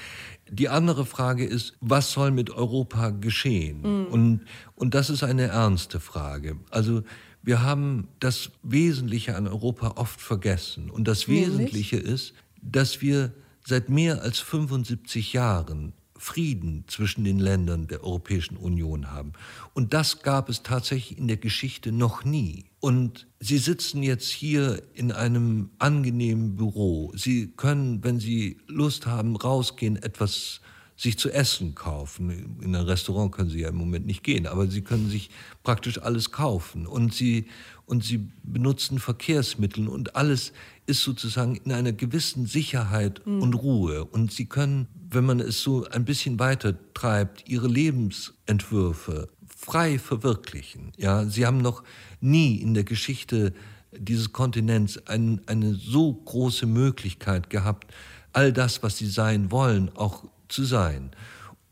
Die 0.50 0.68
andere 0.68 1.06
Frage 1.06 1.44
ist, 1.44 1.76
was 1.80 2.12
soll 2.12 2.30
mit 2.30 2.50
Europa 2.50 3.10
geschehen? 3.10 3.80
Mhm. 3.80 4.06
Und, 4.06 4.40
und 4.74 4.94
das 4.94 5.10
ist 5.10 5.24
eine 5.24 5.44
ernste 5.44 6.00
Frage. 6.00 6.56
Also 6.70 7.02
wir 7.42 7.62
haben 7.62 8.08
das 8.20 8.50
Wesentliche 8.62 9.36
an 9.36 9.46
Europa 9.46 9.94
oft 9.96 10.20
vergessen. 10.20 10.90
Und 10.90 11.08
das 11.08 11.26
Nämlich? 11.26 11.48
Wesentliche 11.48 11.96
ist, 11.96 12.34
dass 12.60 13.00
wir 13.00 13.32
seit 13.64 13.88
mehr 13.88 14.22
als 14.22 14.38
75 14.38 15.32
Jahren 15.32 15.92
Frieden 16.18 16.84
zwischen 16.88 17.24
den 17.24 17.38
Ländern 17.38 17.86
der 17.86 18.02
Europäischen 18.02 18.56
Union 18.56 19.12
haben. 19.12 19.32
Und 19.74 19.94
das 19.94 20.22
gab 20.22 20.48
es 20.48 20.62
tatsächlich 20.62 21.18
in 21.18 21.28
der 21.28 21.36
Geschichte 21.36 21.92
noch 21.92 22.24
nie. 22.24 22.64
Und 22.86 23.26
Sie 23.40 23.58
sitzen 23.58 24.04
jetzt 24.04 24.30
hier 24.30 24.80
in 24.94 25.10
einem 25.10 25.70
angenehmen 25.80 26.54
Büro. 26.54 27.12
Sie 27.16 27.48
können, 27.48 28.04
wenn 28.04 28.20
Sie 28.20 28.58
Lust 28.68 29.06
haben, 29.06 29.34
rausgehen, 29.34 29.96
etwas 29.96 30.60
sich 30.96 31.18
zu 31.18 31.32
essen 31.32 31.74
kaufen. 31.74 32.60
In 32.62 32.76
ein 32.76 32.84
Restaurant 32.84 33.32
können 33.32 33.50
Sie 33.50 33.62
ja 33.62 33.70
im 33.70 33.74
Moment 33.74 34.06
nicht 34.06 34.22
gehen, 34.22 34.46
aber 34.46 34.68
Sie 34.68 34.82
können 34.82 35.10
sich 35.10 35.30
praktisch 35.64 36.00
alles 36.00 36.30
kaufen. 36.30 36.86
Und 36.86 37.12
Sie, 37.12 37.46
und 37.86 38.04
Sie 38.04 38.28
benutzen 38.44 39.00
Verkehrsmittel 39.00 39.88
und 39.88 40.14
alles 40.14 40.52
ist 40.86 41.02
sozusagen 41.02 41.56
in 41.56 41.72
einer 41.72 41.92
gewissen 41.92 42.46
Sicherheit 42.46 43.20
mhm. 43.26 43.42
und 43.42 43.54
Ruhe. 43.54 44.04
Und 44.04 44.30
Sie 44.30 44.46
können, 44.46 44.86
wenn 45.10 45.24
man 45.24 45.40
es 45.40 45.60
so 45.60 45.86
ein 45.86 46.04
bisschen 46.04 46.38
weiter 46.38 46.76
treibt, 46.94 47.48
Ihre 47.48 47.66
Lebensentwürfe 47.66 49.26
frei 49.66 49.98
verwirklichen. 49.98 50.92
Ja, 50.96 51.24
Sie 51.24 51.44
haben 51.44 51.58
noch 51.58 51.82
nie 52.20 52.54
in 52.58 52.72
der 52.74 52.84
Geschichte 52.84 53.52
dieses 53.90 54.32
Kontinents 54.32 55.08
ein, 55.08 55.40
eine 55.46 55.74
so 55.74 56.12
große 56.12 56.66
Möglichkeit 56.66 57.50
gehabt, 57.50 57.92
all 58.32 58.52
das, 58.52 58.84
was 58.84 58.96
Sie 58.96 59.08
sein 59.08 59.50
wollen, 59.50 59.90
auch 59.96 60.22
zu 60.48 60.64
sein. 60.64 61.10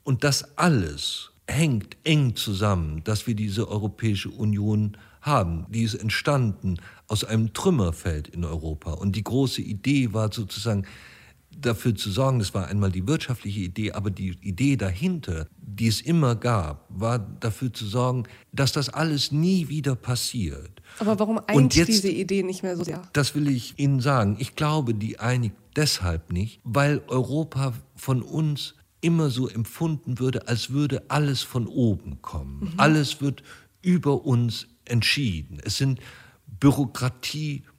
Und 0.03 0.25
das 0.25 0.59
alles 0.59 1.31
hängt 1.47 1.97
eng 2.03 2.35
zusammen, 2.35 3.05
dass 3.05 3.29
wir 3.29 3.37
diese 3.37 3.69
Europäische 3.69 4.31
Union 4.31 4.97
haben. 5.21 5.67
Die 5.69 5.85
ist 5.85 5.95
entstanden 5.95 6.79
aus 7.07 7.23
einem 7.23 7.53
Trümmerfeld 7.53 8.27
in 8.27 8.45
Europa. 8.45 8.95
Und 8.95 9.15
die 9.15 9.23
große 9.23 9.63
Idee 9.63 10.13
war 10.13 10.33
sozusagen, 10.33 10.85
dafür 11.61 11.95
zu 11.95 12.11
sorgen, 12.11 12.39
das 12.39 12.55
war 12.55 12.69
einmal 12.69 12.91
die 12.91 13.07
wirtschaftliche 13.07 13.61
Idee, 13.61 13.93
aber 13.93 14.11
die 14.11 14.37
Idee 14.41 14.77
dahinter, 14.77 15.47
die 15.57 15.89
es 15.89 16.01
immer 16.01 16.35
gab, 16.35 16.87
war 16.89 17.19
dafür 17.19 17.73
zu 17.73 17.87
sorgen, 17.87 18.25
dass 18.53 18.73
das 18.73 18.89
alles 18.89 19.33
nie 19.33 19.69
wieder 19.69 19.97
passiert. 19.97 20.83
Aber 20.99 21.19
warum 21.19 21.41
eint 21.47 21.75
jetzt, 21.75 21.89
diese 21.89 22.11
Idee 22.11 22.43
nicht 22.43 22.63
mehr 22.63 22.77
so 22.77 22.85
sehr? 22.85 23.03
Das 23.13 23.35
will 23.35 23.49
ich 23.49 23.79
Ihnen 23.79 24.01
sagen. 24.01 24.37
Ich 24.39 24.57
glaube, 24.57 24.95
die 24.95 25.19
einigt 25.19 25.57
deshalb 25.77 26.33
nicht, 26.33 26.61
weil 26.65 27.03
Europa 27.09 27.75
von 27.97 28.23
uns 28.23 28.75
immer 29.01 29.29
so 29.31 29.49
empfunden 29.49 30.19
würde, 30.19 30.49
als 30.49 30.71
würde 30.71 31.11
alles 31.11 31.43
von 31.43 31.67
oben 31.67 32.23
kommen. 32.23 32.61
Mhm. 32.61 32.81
Alles 32.81 33.21
wird 33.21 33.43
über 33.83 34.25
uns 34.25 34.67
entschieden. 34.87 35.59
Es 35.63 35.77
sind 35.77 36.01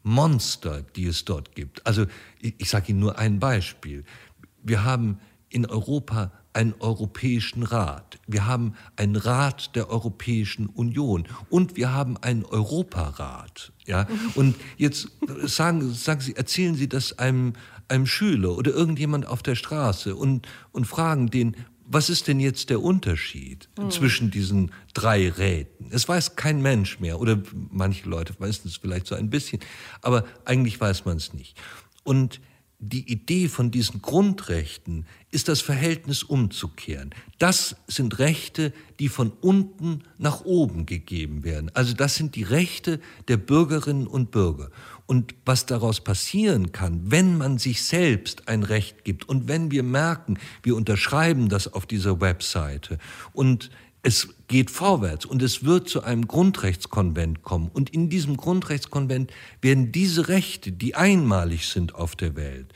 Bürokratiemonster, 0.05 0.83
die 0.95 1.07
es 1.07 1.25
dort 1.25 1.55
gibt. 1.55 1.85
Also 1.85 2.05
ich, 2.39 2.53
ich 2.59 2.69
sage 2.69 2.91
Ihnen 2.91 2.99
nur 2.99 3.17
ein 3.17 3.39
Beispiel. 3.39 4.05
Wir 4.63 4.83
haben 4.83 5.19
in 5.49 5.65
Europa 5.65 6.31
einen 6.53 6.73
Europäischen 6.79 7.63
Rat. 7.63 8.17
Wir 8.27 8.45
haben 8.45 8.75
einen 8.95 9.17
Rat 9.17 9.75
der 9.75 9.89
Europäischen 9.89 10.67
Union 10.67 11.27
und 11.49 11.75
wir 11.75 11.91
haben 11.91 12.17
einen 12.17 12.45
Europarat. 12.45 13.73
Ja? 13.85 14.07
Und 14.35 14.55
jetzt 14.77 15.09
sagen, 15.43 15.93
sagen 15.93 16.21
Sie, 16.21 16.35
erzählen 16.35 16.75
Sie 16.75 16.87
das 16.87 17.19
einem, 17.19 17.53
einem 17.89 18.05
Schüler 18.05 18.57
oder 18.57 18.71
irgendjemand 18.71 19.27
auf 19.27 19.43
der 19.43 19.55
Straße 19.55 20.15
und, 20.15 20.47
und 20.71 20.85
fragen 20.85 21.29
den, 21.29 21.57
was 21.95 22.09
ist 22.09 22.27
denn 22.27 22.41
jetzt 22.41 22.69
der 22.69 22.81
Unterschied 22.81 23.69
mhm. 23.79 23.89
zwischen 23.89 24.29
diesen 24.29 24.73
drei 24.93 25.29
Räten? 25.29 25.87
Es 25.91 26.09
weiß 26.09 26.35
kein 26.35 26.61
Mensch 26.61 26.99
mehr 26.99 27.21
oder 27.21 27.41
manche 27.71 28.09
Leute 28.09 28.35
wissen 28.39 28.67
es 28.67 28.75
vielleicht 28.75 29.07
so 29.07 29.15
ein 29.15 29.29
bisschen, 29.29 29.61
aber 30.01 30.25
eigentlich 30.43 30.77
weiß 30.77 31.05
man 31.05 31.15
es 31.15 31.33
nicht. 31.33 31.57
Und 32.03 32.41
die 32.79 33.09
Idee 33.09 33.47
von 33.47 33.71
diesen 33.71 34.01
Grundrechten 34.01 35.05
ist 35.31 35.47
das 35.47 35.61
Verhältnis 35.61 36.21
umzukehren. 36.21 37.15
Das 37.39 37.77
sind 37.87 38.19
Rechte, 38.19 38.73
die 38.99 39.07
von 39.07 39.31
unten 39.31 40.03
nach 40.17 40.43
oben 40.43 40.85
gegeben 40.85 41.45
werden. 41.45 41.71
Also 41.73 41.93
das 41.93 42.15
sind 42.15 42.35
die 42.35 42.43
Rechte 42.43 42.99
der 43.29 43.37
Bürgerinnen 43.37 44.05
und 44.05 44.31
Bürger. 44.31 44.69
Und 45.07 45.35
was 45.45 45.65
daraus 45.65 46.03
passieren 46.03 46.71
kann, 46.71 47.11
wenn 47.11 47.37
man 47.37 47.59
sich 47.59 47.83
selbst 47.83 48.47
ein 48.47 48.63
Recht 48.63 49.03
gibt 49.03 49.29
und 49.29 49.47
wenn 49.47 49.69
wir 49.69 49.83
merken, 49.83 50.39
wir 50.63 50.75
unterschreiben 50.75 51.47
das 51.47 51.71
auf 51.71 51.85
dieser 51.85 52.21
Webseite 52.21 52.97
und 53.33 53.69
es 54.05 54.27
geht 54.47 54.69
vorwärts 54.69 55.25
und 55.25 55.41
es 55.41 55.63
wird 55.65 55.89
zu 55.89 56.03
einem 56.03 56.27
Grundrechtskonvent 56.27 57.41
kommen. 57.41 57.69
Und 57.73 57.89
in 57.89 58.07
diesem 58.07 58.37
Grundrechtskonvent 58.37 59.31
werden 59.61 59.91
diese 59.91 60.27
Rechte, 60.27 60.71
die 60.71 60.93
einmalig 60.93 61.67
sind 61.67 61.95
auf 61.95 62.15
der 62.15 62.35
Welt, 62.35 62.71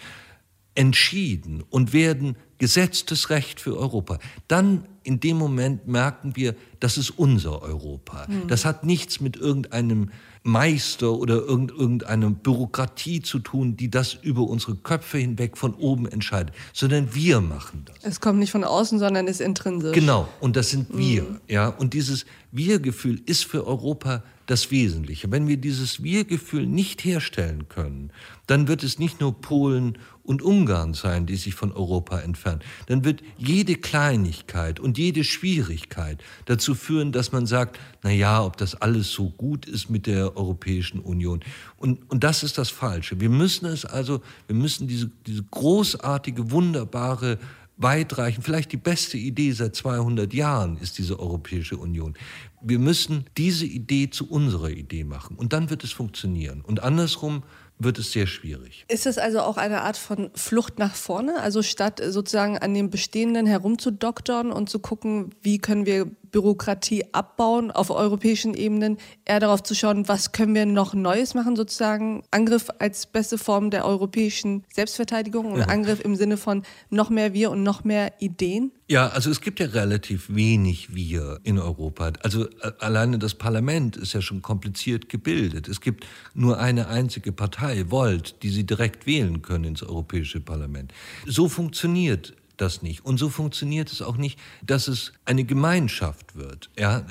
entschieden 0.74 1.62
und 1.70 1.94
werden 1.94 2.36
gesetztes 2.58 3.30
Recht 3.30 3.60
für 3.60 3.78
Europa. 3.78 4.18
Dann 4.48 4.88
in 5.04 5.20
dem 5.20 5.38
Moment 5.38 5.88
merken 5.88 6.36
wir, 6.36 6.56
das 6.80 6.98
ist 6.98 7.12
unser 7.12 7.62
Europa. 7.62 8.26
Mhm. 8.28 8.48
Das 8.48 8.66
hat 8.66 8.84
nichts 8.84 9.20
mit 9.20 9.36
irgendeinem 9.38 10.12
Meister 10.44 11.12
oder 11.12 11.36
irgendeiner 11.36 12.30
Bürokratie 12.30 13.22
zu 13.22 13.40
tun, 13.40 13.76
die 13.76 13.90
das 13.90 14.14
über 14.14 14.44
unsere 14.44 14.76
Köpfe 14.76 15.18
hinweg 15.18 15.58
von 15.58 15.74
oben 15.74 16.08
entscheidet, 16.08 16.56
sondern 16.74 17.14
wir 17.14 17.42
machen 17.42 17.84
das. 17.86 17.98
Es 18.02 18.22
kommt 18.22 18.40
nicht 18.40 18.52
von 18.52 18.64
außen, 18.64 19.00
sondern 19.00 19.28
ist 19.28 19.42
intrinsisch. 19.42 19.94
Genau, 19.94 20.30
und 20.40 20.56
das 20.56 20.70
sind 20.70 20.98
wir. 20.98 21.24
Mhm. 21.24 21.40
Ja, 21.48 21.68
und 21.68 21.94
dieses 21.94 22.26
Wir-Gefühl 22.52 23.22
ist 23.26 23.46
für 23.46 23.68
Europa 23.68 24.24
das 24.46 24.72
Wesentliche. 24.72 25.32
Wenn 25.32 25.48
wir 25.48 25.58
dieses 25.58 26.02
Wir-Gefühl 26.02 26.66
nicht 26.66 27.04
herstellen 27.04 27.70
können, 27.70 28.12
dann 28.48 28.68
wird 28.68 28.84
es 28.84 28.98
nicht 28.98 29.22
nur 29.22 29.40
Polen 29.40 30.00
und 30.24 30.42
Ungarn 30.42 30.96
sein, 30.96 31.28
die 31.28 31.36
sich 31.36 31.54
von 31.54 31.72
Europa 31.72 32.20
entfernen. 32.20 32.62
Dann 32.88 33.04
wird 33.04 33.22
jede 33.38 33.76
Kleinigkeit 33.76 34.80
und 34.80 34.89
jede 34.98 35.24
Schwierigkeit 35.24 36.24
dazu 36.46 36.76
führen, 36.76 37.12
dass 37.12 37.32
man 37.32 37.46
sagt, 37.46 37.80
na 38.04 38.12
ja, 38.12 38.44
ob 38.44 38.58
das 38.58 38.76
alles 38.76 39.12
so 39.12 39.30
gut 39.30 39.66
ist 39.66 39.90
mit 39.90 40.08
der 40.08 40.36
Europäischen 40.36 41.00
Union. 41.00 41.42
Und, 41.78 42.10
und 42.10 42.24
das 42.24 42.44
ist 42.44 42.58
das 42.58 42.70
Falsche. 42.70 43.20
Wir 43.20 43.30
müssen 43.30 43.66
es 43.66 43.86
also, 43.86 44.22
wir 44.48 44.56
müssen 44.56 44.88
diese, 44.88 45.12
diese 45.26 45.44
großartige, 45.44 46.52
wunderbare 46.52 47.38
weitreichend, 47.80 48.44
vielleicht 48.44 48.74
die 48.74 48.78
beste 48.78 49.18
Idee 49.18 49.54
seit 49.54 49.76
200 49.76 50.34
Jahren 50.34 50.78
ist 50.78 50.98
diese 50.98 51.18
Europäische 51.18 51.78
Union. 51.78 52.14
Wir 52.62 52.78
müssen 52.78 53.24
diese 53.38 53.66
Idee 53.66 54.10
zu 54.10 54.30
unserer 54.30 54.70
Idee 54.70 55.06
machen 55.06 55.38
und 55.38 55.54
dann 55.54 55.70
wird 55.70 55.86
es 55.86 55.94
funktionieren. 55.94 56.62
Und 56.62 56.84
andersrum 56.84 57.44
wird 57.80 57.98
es 57.98 58.12
sehr 58.12 58.28
schwierig. 58.28 58.86
Ist 58.90 59.06
es 59.06 59.18
also 59.18 59.40
auch 59.40 59.58
eine 59.58 59.82
Art 59.82 59.98
von 59.98 60.30
Flucht 60.36 60.78
nach 60.78 60.96
vorne? 60.96 61.40
Also 61.42 61.62
statt 61.64 62.02
sozusagen 62.06 62.58
an 62.58 62.74
dem 62.74 62.90
Bestehenden 62.90 63.46
herumzudoktern 63.46 64.52
und 64.52 64.70
zu 64.70 64.80
gucken, 64.80 65.34
wie 65.42 65.58
können 65.58 65.86
wir 65.86 66.12
Bürokratie 66.32 67.06
abbauen 67.12 67.72
auf 67.72 67.90
europäischen 67.90 68.54
Ebenen, 68.54 68.98
eher 69.26 69.40
darauf 69.40 69.64
zu 69.64 69.76
schauen, 69.76 70.08
was 70.08 70.32
können 70.32 70.56
wir 70.56 70.66
noch 70.66 70.94
Neues 70.94 71.34
machen, 71.34 71.56
sozusagen 71.56 72.24
Angriff 72.32 72.70
als 72.80 73.06
beste 73.06 73.38
Form 73.38 73.70
der 73.70 73.86
europäischen 73.86 74.64
Selbstverteidigung 74.74 75.52
und 75.52 75.60
ja. 75.60 75.66
Angriff 75.66 76.00
im 76.04 76.16
Sinne 76.16 76.38
von 76.38 76.64
noch 76.90 77.10
mehr 77.10 77.34
wir 77.34 77.52
und 77.52 77.64
noch 77.64 77.84
mehr 77.84 78.14
Ideen? 78.20 78.72
Ja, 78.88 79.10
also 79.10 79.30
es 79.30 79.42
gibt 79.42 79.60
ja 79.60 79.68
relativ 79.68 80.34
wenig 80.34 80.96
wir 80.96 81.40
in 81.44 81.60
Europa. 81.60 82.12
Also 82.24 82.48
äh, 82.48 82.72
alleine 82.80 83.20
das 83.20 83.36
Parlament 83.36 83.96
ist 83.96 84.14
ja 84.14 84.22
schon 84.22 84.42
kompliziert 84.42 85.10
gebildet. 85.10 85.68
Es 85.68 85.80
gibt 85.80 86.08
nur 86.34 86.60
eine 86.60 86.88
einzige 86.88 87.32
Partei, 87.32 87.86
Volt, 87.92 88.42
die 88.42 88.50
Sie 88.50 88.66
direkt 88.66 89.06
wählen 89.06 89.44
können 89.44 89.66
ins 89.66 89.84
Europäische 89.84 90.40
Parlament. 90.40 90.92
So 91.28 91.48
funktioniert 91.50 92.34
das 92.62 92.82
nicht. 92.82 93.06
Und 93.06 93.18
so 93.18 93.30
funktioniert 93.30 93.92
es 93.92 94.02
auch 94.02 94.18
nicht, 94.18 94.40
dass 94.66 94.88
es 94.88 95.14
eine 95.26 95.44
Gemeinschaft 95.44 96.36
wird. 96.36 96.70
Ja, 96.78 97.06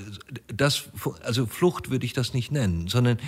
das, 0.49 0.85
also 1.23 1.47
Flucht 1.47 1.91
würde 1.91 2.07
ich 2.07 2.13
das 2.13 2.35
nicht 2.35 2.53
nennen, 2.53 2.89
sondern 2.89 3.19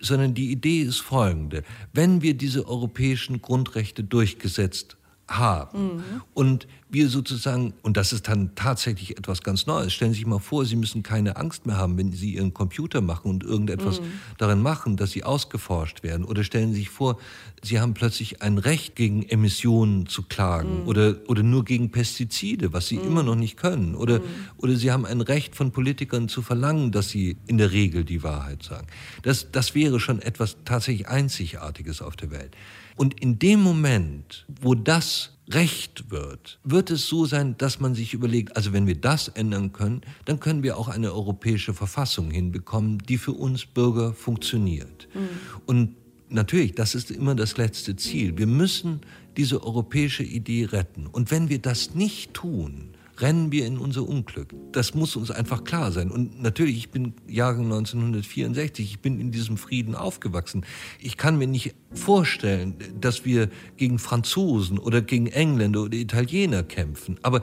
sondern 0.00 0.34
die 0.34 0.50
Idee 0.50 0.82
ist 0.82 1.00
folgende. 1.00 1.62
Wenn 1.94 2.20
wir 2.20 2.34
diese 2.34 2.68
europäischen 2.68 3.40
Grundrechte 3.40 4.04
durchgesetzt 4.04 4.96
haben. 5.28 5.96
Mhm. 5.96 6.02
Und 6.34 6.68
wir 6.88 7.08
sozusagen, 7.08 7.74
und 7.82 7.96
das 7.96 8.12
ist 8.12 8.28
dann 8.28 8.54
tatsächlich 8.54 9.18
etwas 9.18 9.42
ganz 9.42 9.66
Neues, 9.66 9.92
stellen 9.92 10.12
Sie 10.12 10.18
sich 10.18 10.26
mal 10.26 10.38
vor, 10.38 10.64
Sie 10.64 10.76
müssen 10.76 11.02
keine 11.02 11.36
Angst 11.36 11.66
mehr 11.66 11.76
haben, 11.76 11.98
wenn 11.98 12.12
Sie 12.12 12.34
Ihren 12.34 12.54
Computer 12.54 13.00
machen 13.00 13.28
und 13.28 13.42
irgendetwas 13.42 14.00
mhm. 14.00 14.04
darin 14.38 14.62
machen, 14.62 14.96
dass 14.96 15.10
Sie 15.10 15.24
ausgeforscht 15.24 16.04
werden. 16.04 16.24
Oder 16.24 16.44
stellen 16.44 16.72
Sie 16.72 16.80
sich 16.80 16.90
vor, 16.90 17.18
Sie 17.62 17.80
haben 17.80 17.94
plötzlich 17.94 18.40
ein 18.42 18.58
Recht, 18.58 18.94
gegen 18.94 19.24
Emissionen 19.24 20.06
zu 20.06 20.22
klagen 20.22 20.82
mhm. 20.82 20.88
oder, 20.88 21.16
oder 21.26 21.42
nur 21.42 21.64
gegen 21.64 21.90
Pestizide, 21.90 22.72
was 22.72 22.86
Sie 22.86 22.98
mhm. 22.98 23.06
immer 23.06 23.22
noch 23.24 23.34
nicht 23.34 23.56
können. 23.56 23.96
Oder, 23.96 24.20
mhm. 24.20 24.24
oder 24.58 24.76
Sie 24.76 24.92
haben 24.92 25.04
ein 25.04 25.20
Recht 25.20 25.56
von 25.56 25.72
Politikern 25.72 26.28
zu 26.28 26.40
verlangen, 26.40 26.92
dass 26.92 27.10
sie 27.10 27.36
in 27.46 27.58
der 27.58 27.72
Regel 27.72 28.04
die 28.04 28.22
Wahrheit 28.22 28.62
sagen. 28.62 28.86
Das, 29.22 29.50
das 29.50 29.74
wäre 29.74 30.00
schon 30.00 30.22
etwas 30.22 30.56
tatsächlich 30.64 31.08
Einzigartiges 31.08 32.00
auf 32.00 32.16
der 32.16 32.30
Welt. 32.30 32.56
Und 32.96 33.20
in 33.20 33.38
dem 33.38 33.62
Moment, 33.62 34.46
wo 34.60 34.74
das 34.74 35.32
Recht 35.48 36.10
wird, 36.10 36.58
wird 36.64 36.90
es 36.90 37.06
so 37.06 37.24
sein, 37.24 37.56
dass 37.58 37.78
man 37.78 37.94
sich 37.94 38.14
überlegt, 38.14 38.56
also 38.56 38.72
wenn 38.72 38.86
wir 38.86 38.96
das 38.96 39.28
ändern 39.28 39.72
können, 39.72 40.00
dann 40.24 40.40
können 40.40 40.64
wir 40.64 40.76
auch 40.76 40.88
eine 40.88 41.12
europäische 41.12 41.72
Verfassung 41.72 42.30
hinbekommen, 42.30 42.98
die 42.98 43.16
für 43.16 43.32
uns 43.32 43.64
Bürger 43.64 44.12
funktioniert. 44.12 45.08
Mhm. 45.14 45.28
Und 45.66 45.94
natürlich, 46.28 46.74
das 46.74 46.96
ist 46.96 47.12
immer 47.12 47.36
das 47.36 47.56
letzte 47.56 47.94
Ziel. 47.94 48.36
Wir 48.36 48.48
müssen 48.48 49.02
diese 49.36 49.62
europäische 49.62 50.24
Idee 50.24 50.64
retten. 50.64 51.06
Und 51.06 51.30
wenn 51.30 51.48
wir 51.48 51.60
das 51.60 51.94
nicht 51.94 52.34
tun, 52.34 52.95
rennen 53.18 53.52
wir 53.52 53.66
in 53.66 53.78
unser 53.78 54.06
Unglück. 54.08 54.54
Das 54.72 54.94
muss 54.94 55.16
uns 55.16 55.30
einfach 55.30 55.64
klar 55.64 55.92
sein. 55.92 56.10
Und 56.10 56.40
natürlich, 56.42 56.76
ich 56.76 56.90
bin 56.90 57.14
Jahrgang 57.28 57.64
1964, 57.64 58.84
ich 58.84 59.00
bin 59.00 59.20
in 59.20 59.32
diesem 59.32 59.56
Frieden 59.56 59.94
aufgewachsen. 59.94 60.64
Ich 61.00 61.16
kann 61.16 61.38
mir 61.38 61.46
nicht 61.46 61.74
vorstellen, 61.92 62.74
dass 63.00 63.24
wir 63.24 63.48
gegen 63.76 63.98
Franzosen 63.98 64.78
oder 64.78 65.00
gegen 65.00 65.26
Engländer 65.26 65.82
oder 65.82 65.96
Italiener 65.96 66.62
kämpfen. 66.62 67.18
Aber 67.22 67.42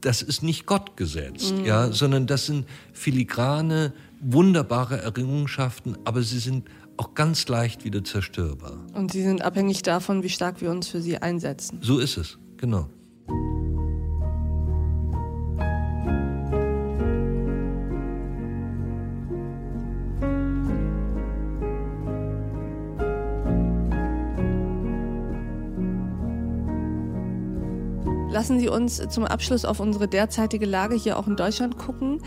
das 0.00 0.22
ist 0.22 0.42
nicht 0.42 0.66
Gott 0.66 0.96
gesetzt, 0.96 1.56
mhm. 1.56 1.64
ja, 1.64 1.92
sondern 1.92 2.26
das 2.26 2.46
sind 2.46 2.66
filigrane, 2.92 3.92
wunderbare 4.20 4.98
Errungenschaften, 4.98 5.96
aber 6.04 6.22
sie 6.22 6.38
sind 6.38 6.68
auch 6.96 7.14
ganz 7.14 7.46
leicht 7.48 7.84
wieder 7.84 8.04
zerstörbar. 8.04 8.78
Und 8.94 9.12
sie 9.12 9.22
sind 9.22 9.42
abhängig 9.42 9.82
davon, 9.82 10.22
wie 10.22 10.30
stark 10.30 10.60
wir 10.60 10.70
uns 10.70 10.88
für 10.88 11.02
sie 11.02 11.18
einsetzen. 11.18 11.78
So 11.82 11.98
ist 11.98 12.16
es, 12.16 12.38
genau. 12.56 12.88
Lassen 28.46 28.60
Sie 28.60 28.68
uns 28.68 29.02
zum 29.08 29.24
Abschluss 29.24 29.64
auf 29.64 29.80
unsere 29.80 30.06
derzeitige 30.06 30.66
Lage 30.66 30.94
hier 30.94 31.18
auch 31.18 31.26
in 31.26 31.34
Deutschland 31.34 31.78
gucken. 31.78 32.20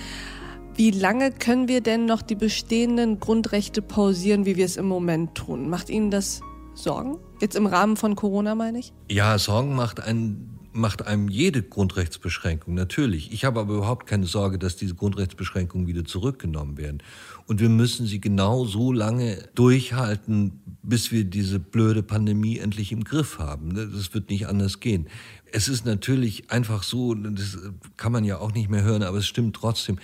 Wie 0.75 0.91
lange 0.91 1.31
können 1.31 1.69
wir 1.69 1.79
denn 1.79 2.07
noch 2.07 2.21
die 2.21 2.35
bestehenden 2.35 3.21
Grundrechte 3.21 3.81
pausieren, 3.81 4.45
wie 4.45 4.57
wir 4.57 4.65
es 4.65 4.75
im 4.75 4.85
Moment 4.85 5.33
tun? 5.33 5.69
Macht 5.69 5.89
Ihnen 5.89 6.11
das 6.11 6.41
Sorgen? 6.73 7.19
Jetzt 7.39 7.55
im 7.55 7.65
Rahmen 7.67 7.95
von 7.95 8.17
Corona 8.17 8.53
meine 8.53 8.79
ich? 8.79 8.91
Ja, 9.09 9.37
Sorgen 9.37 9.73
macht 9.77 10.01
einen 10.01 10.59
macht 10.73 11.07
einem 11.07 11.29
jede 11.29 11.63
Grundrechtsbeschränkung, 11.63 12.73
natürlich. 12.73 13.31
Ich 13.31 13.45
habe 13.45 13.61
aber 13.61 13.75
überhaupt 13.75 14.05
keine 14.05 14.25
Sorge, 14.25 14.59
dass 14.59 14.75
diese 14.75 14.95
Grundrechtsbeschränkungen 14.95 15.87
wieder 15.87 16.05
zurückgenommen 16.05 16.77
werden. 16.77 17.01
Und 17.47 17.59
wir 17.59 17.69
müssen 17.69 18.05
sie 18.05 18.19
genau 18.19 18.65
so 18.65 18.91
lange 18.91 19.47
durchhalten, 19.55 20.68
bis 20.89 21.11
wir 21.11 21.23
diese 21.23 21.59
blöde 21.59 22.03
Pandemie 22.03 22.57
endlich 22.57 22.91
im 22.91 23.03
Griff 23.03 23.39
haben. 23.39 23.75
Das 23.75 24.13
wird 24.13 24.29
nicht 24.29 24.47
anders 24.47 24.79
gehen. 24.79 25.07
Es 25.51 25.67
ist 25.67 25.85
natürlich 25.85 26.51
einfach 26.51 26.83
so, 26.83 27.13
das 27.13 27.57
kann 27.97 28.11
man 28.11 28.25
ja 28.25 28.39
auch 28.39 28.53
nicht 28.53 28.69
mehr 28.69 28.83
hören, 28.83 29.03
aber 29.03 29.19
es 29.19 29.27
stimmt 29.27 29.55
trotzdem 29.55 29.99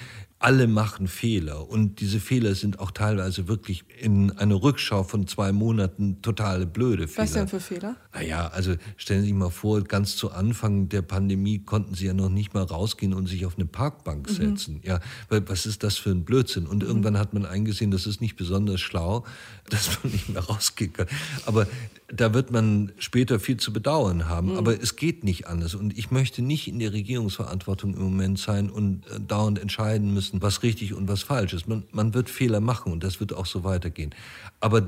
alle 0.46 0.68
machen 0.68 1.08
Fehler 1.08 1.68
und 1.68 2.00
diese 2.02 2.20
Fehler 2.20 2.54
sind 2.54 2.80
auch 2.80 2.92
teilweise 2.92 3.48
wirklich 3.48 3.84
in 4.00 4.30
einer 4.38 4.62
Rückschau 4.62 5.02
von 5.02 5.26
zwei 5.26 5.52
Monaten 5.52 6.22
totale 6.22 6.68
blöde 6.68 7.08
Fehler. 7.08 7.24
Was 7.24 7.34
denn 7.34 7.48
für 7.48 7.60
Fehler? 7.60 7.96
Naja, 8.14 8.50
also 8.50 8.76
stellen 8.96 9.22
Sie 9.22 9.30
sich 9.30 9.36
mal 9.36 9.50
vor, 9.50 9.84
ganz 9.84 10.18
zu 10.18 10.32
Anfang 10.32 10.88
der 10.88 11.02
Pandemie 11.02 11.64
konnten 11.64 11.96
Sie 11.96 12.06
ja 12.06 12.14
noch 12.14 12.30
nicht 12.30 12.54
mal 12.54 12.62
rausgehen 12.62 13.16
und 13.16 13.26
sich 13.26 13.48
auf 13.48 13.56
eine 13.56 13.66
Parkbank 13.66 14.30
mhm. 14.30 14.34
setzen. 14.36 14.82
Ja, 14.84 15.00
weil 15.30 15.50
was 15.50 15.66
ist 15.66 15.82
das 15.82 15.98
für 15.98 16.12
ein 16.12 16.26
Blödsinn? 16.26 16.68
Und 16.68 16.84
mhm. 16.84 16.90
irgendwann 16.90 17.18
hat 17.18 17.34
man 17.34 17.48
eingesehen, 17.48 17.90
das 17.90 18.06
ist 18.06 18.22
nicht 18.22 18.36
besonders 18.36 18.82
schlau, 18.82 19.26
dass 19.72 20.04
man 20.04 20.14
nicht 20.14 20.30
mehr 20.30 20.44
rausgehen 20.44 20.94
kann. 20.94 21.08
Aber 21.48 21.66
da 22.08 22.34
wird 22.34 22.52
man 22.52 22.92
später 23.00 23.40
viel 23.40 23.58
zu 23.58 23.74
bedauern 23.74 24.30
haben. 24.30 24.52
Mhm. 24.52 24.58
Aber 24.58 24.80
es 24.80 24.96
geht 24.96 25.24
nicht 25.24 25.48
anders. 25.48 25.76
Und 25.76 25.98
ich 25.98 26.12
möchte 26.12 26.42
nicht 26.42 26.68
in 26.68 26.80
der 26.80 26.94
Regierungsverantwortung 26.94 27.96
im 27.96 28.04
Moment 28.04 28.38
sein 28.38 28.70
und 28.70 29.08
äh, 29.08 29.20
dauernd 29.20 29.60
entscheiden 29.60 30.14
müssen, 30.14 30.35
wissen, 30.36 30.42
was 30.42 30.64
richtig 30.64 30.94
und 30.94 31.08
was 31.08 31.24
falsch 31.24 31.54
ist. 31.54 31.68
Man, 31.68 31.84
man 31.92 32.14
wird 32.14 32.30
Fehler 32.30 32.60
machen 32.60 32.92
und 32.92 33.04
das 33.04 33.20
wird 33.20 33.34
auch 33.34 33.46
so 33.46 33.64
weitergehen. 33.64 34.14
Aber 34.60 34.86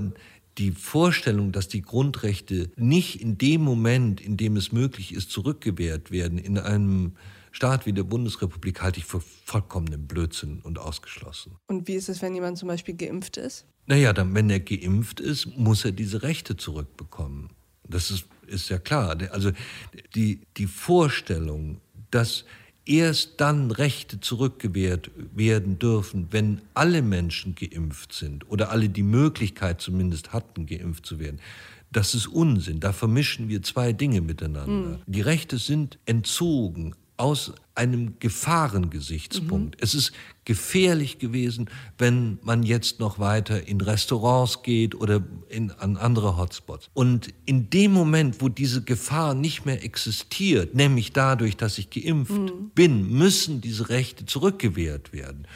die 0.58 0.72
Vorstellung, 0.72 1.52
dass 1.52 1.68
die 1.68 1.82
Grundrechte 1.82 2.72
nicht 2.76 3.22
in 3.22 3.38
dem 3.38 3.62
Moment, 3.62 4.22
in 4.22 4.38
dem 4.38 4.58
es 4.58 4.72
möglich 4.72 5.14
ist, 5.14 5.30
zurückgewehrt 5.32 6.12
werden, 6.12 6.40
in 6.40 6.58
einem 6.58 7.14
Staat 7.52 7.86
wie 7.86 7.94
der 7.94 8.04
Bundesrepublik, 8.04 8.82
halte 8.82 9.00
ich 9.00 9.06
für 9.06 9.22
vollkommenen 9.46 10.08
Blödsinn 10.08 10.60
und 10.64 10.80
ausgeschlossen. 10.80 11.56
Und 11.68 11.88
wie 11.88 11.94
ist 11.94 12.10
es, 12.10 12.22
wenn 12.22 12.34
jemand 12.36 12.58
zum 12.58 12.68
Beispiel 12.68 12.96
geimpft 12.96 13.38
ist? 13.38 13.66
Naja, 13.86 14.14
dann, 14.14 14.34
wenn 14.36 14.50
er 14.50 14.60
geimpft 14.60 15.20
ist, 15.20 15.58
muss 15.58 15.86
er 15.86 15.92
diese 15.92 16.22
Rechte 16.24 16.58
zurückbekommen. 16.58 17.50
Das 17.88 18.12
ist, 18.12 18.26
ist 18.48 18.70
ja 18.70 18.80
klar. 18.80 19.18
Also 19.32 19.52
die, 20.14 20.42
die 20.58 20.68
Vorstellung, 20.68 21.80
dass 22.12 22.44
erst 22.88 23.34
dann 23.38 23.72
Rechte 23.72 24.20
zurückgewährt 24.20 25.12
werden 25.36 25.80
dürfen, 25.80 26.28
wenn 26.32 26.62
alle 26.74 27.02
Menschen 27.02 27.56
geimpft 27.56 28.14
sind 28.14 28.50
oder 28.50 28.72
alle 28.72 28.90
die 28.90 29.04
Möglichkeit 29.04 29.82
zumindest 29.82 30.34
hatten, 30.34 30.66
geimpft 30.66 31.06
zu 31.06 31.20
werden. 31.20 31.40
Das 31.92 32.14
ist 32.16 32.28
Unsinn. 32.28 32.80
Da 32.80 32.94
vermischen 32.94 33.50
wir 33.50 33.64
zwei 33.64 33.94
Dinge 33.94 34.22
miteinander. 34.22 34.68
Mhm. 34.68 35.00
Die 35.06 35.22
Rechte 35.22 35.58
sind 35.58 35.98
entzogen 36.06 36.96
aus 37.16 37.54
einem 37.78 38.20
Gefahrengesichtspunkt. 38.20 39.76
Mhm. 39.76 39.82
Es 39.82 39.94
ist 39.94 40.12
gefährlich 40.46 41.20
gewesen, 41.20 41.70
wenn 41.98 42.40
man 42.42 42.64
jetzt 42.64 43.00
noch 43.00 43.20
weiter 43.20 43.68
in 43.68 43.82
Restaurants 43.82 44.64
geht 44.64 44.96
oder 44.96 45.22
in, 45.50 45.72
an 45.72 45.98
andere 45.98 46.38
Hotspots. 46.38 46.90
Und 46.94 47.34
in 47.46 47.70
dem 47.70 47.92
Moment, 47.92 48.42
wo 48.42 48.50
diese 48.50 48.82
Gefahr 48.82 49.34
nicht 49.34 49.66
mehr 49.66 49.84
existiert, 49.84 50.74
nämlich 50.74 51.14
dadurch, 51.14 51.58
dass 51.58 51.78
ich 51.78 51.90
geimpft 51.90 52.32
mhm. 52.32 52.72
bin, 52.74 53.12
müssen 53.12 53.62
diese 53.62 53.90
Rechte 53.90 54.26
zurückgewehrt 54.26 55.14
werden. 55.14 55.48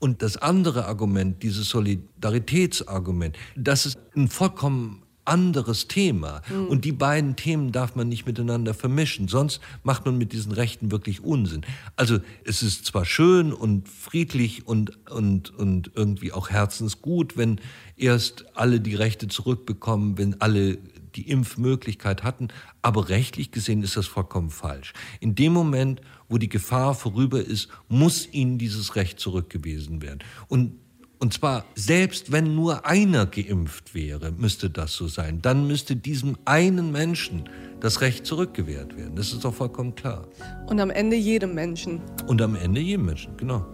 Und 0.00 0.22
das 0.22 0.38
andere 0.38 0.86
Argument, 0.86 1.42
dieses 1.42 1.68
Solidaritätsargument, 1.68 3.36
das 3.54 3.86
ist 3.86 3.98
ein 4.16 4.28
vollkommen 4.28 4.99
anderes 5.24 5.88
Thema. 5.88 6.42
Mhm. 6.48 6.66
Und 6.66 6.84
die 6.84 6.92
beiden 6.92 7.36
Themen 7.36 7.72
darf 7.72 7.94
man 7.94 8.08
nicht 8.08 8.26
miteinander 8.26 8.74
vermischen, 8.74 9.28
sonst 9.28 9.60
macht 9.82 10.06
man 10.06 10.18
mit 10.18 10.32
diesen 10.32 10.52
Rechten 10.52 10.90
wirklich 10.90 11.22
Unsinn. 11.22 11.62
Also 11.96 12.18
es 12.44 12.62
ist 12.62 12.86
zwar 12.86 13.04
schön 13.04 13.52
und 13.52 13.88
friedlich 13.88 14.66
und, 14.66 15.10
und, 15.10 15.56
und 15.56 15.90
irgendwie 15.94 16.32
auch 16.32 16.50
herzensgut, 16.50 17.36
wenn 17.36 17.60
erst 17.96 18.46
alle 18.56 18.80
die 18.80 18.94
Rechte 18.94 19.28
zurückbekommen, 19.28 20.18
wenn 20.18 20.40
alle 20.40 20.78
die 21.14 21.28
Impfmöglichkeit 21.28 22.22
hatten, 22.22 22.48
aber 22.82 23.08
rechtlich 23.08 23.50
gesehen 23.50 23.82
ist 23.82 23.96
das 23.96 24.06
vollkommen 24.06 24.50
falsch. 24.50 24.92
In 25.18 25.34
dem 25.34 25.52
Moment, 25.52 26.00
wo 26.28 26.38
die 26.38 26.48
Gefahr 26.48 26.94
vorüber 26.94 27.44
ist, 27.44 27.68
muss 27.88 28.32
ihnen 28.32 28.58
dieses 28.58 28.96
Recht 28.96 29.18
zurückgewiesen 29.18 30.02
werden. 30.02 30.20
Und 30.48 30.72
und 31.20 31.34
zwar 31.34 31.64
selbst 31.74 32.32
wenn 32.32 32.54
nur 32.54 32.86
einer 32.86 33.26
geimpft 33.26 33.94
wäre, 33.94 34.32
müsste 34.32 34.70
das 34.70 34.94
so 34.94 35.06
sein. 35.06 35.40
Dann 35.42 35.66
müsste 35.66 35.94
diesem 35.94 36.36
einen 36.46 36.90
Menschen 36.92 37.44
das 37.80 38.00
Recht 38.00 38.26
zurückgewährt 38.26 38.96
werden. 38.96 39.16
Das 39.16 39.32
ist 39.32 39.44
doch 39.44 39.54
vollkommen 39.54 39.94
klar. 39.94 40.26
Und 40.66 40.80
am 40.80 40.90
Ende 40.90 41.16
jedem 41.16 41.54
Menschen. 41.54 42.00
Und 42.26 42.40
am 42.40 42.56
Ende 42.56 42.80
jedem 42.80 43.06
Menschen, 43.06 43.36
genau. 43.36 43.66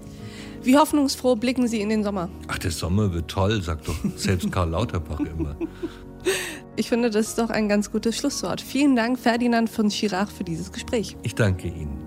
Wie 0.63 0.77
hoffnungsfroh 0.77 1.37
blicken 1.37 1.69
Sie 1.69 1.81
in 1.81 1.89
den 1.89 2.03
Sommer? 2.03 2.29
Ach, 2.49 2.59
der 2.59 2.73
Sommer 2.73 3.13
wird 3.13 3.29
toll, 3.29 3.63
sagt 3.63 3.87
doch 3.87 3.97
selbst 4.17 4.51
Karl 4.51 4.71
Lauterbach 4.71 5.21
immer. 5.21 5.57
Ich 6.75 6.89
finde, 6.89 7.11
das 7.11 7.29
ist 7.29 7.39
doch 7.39 7.51
ein 7.51 7.69
ganz 7.69 7.93
gutes 7.93 8.17
Schlusswort. 8.17 8.61
Vielen 8.61 8.97
Dank, 8.97 9.19
Ferdinand 9.19 9.71
von 9.71 9.91
Schirach, 9.91 10.31
für 10.31 10.45
dieses 10.45 10.73
Gespräch. 10.73 11.17
Ich 11.23 11.37
danke 11.37 11.69
Ihnen. 11.69 12.06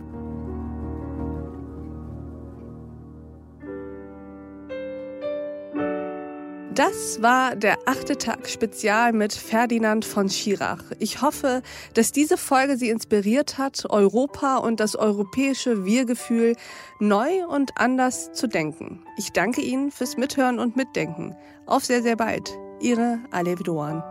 Das 6.79 7.21
war 7.21 7.57
der 7.57 7.77
achte 7.87 8.17
Tag 8.17 8.47
Spezial 8.47 9.11
mit 9.11 9.33
Ferdinand 9.33 10.05
von 10.05 10.29
Schirach. 10.29 10.81
Ich 10.97 11.21
hoffe, 11.21 11.61
dass 11.93 12.13
diese 12.13 12.37
Folge 12.37 12.77
Sie 12.77 12.87
inspiriert 12.87 13.57
hat, 13.57 13.83
Europa 13.89 14.55
und 14.55 14.79
das 14.79 14.95
europäische 14.95 15.83
Wir-Gefühl 15.83 16.55
neu 17.01 17.45
und 17.49 17.71
anders 17.75 18.31
zu 18.31 18.47
denken. 18.47 19.03
Ich 19.17 19.33
danke 19.33 19.59
Ihnen 19.59 19.91
fürs 19.91 20.15
Mithören 20.15 20.57
und 20.57 20.77
Mitdenken. 20.77 21.35
Auf 21.65 21.83
sehr, 21.83 22.01
sehr 22.01 22.15
bald. 22.15 22.49
Ihre 22.79 23.19
Alev 23.29 23.61
Doan. 23.63 24.01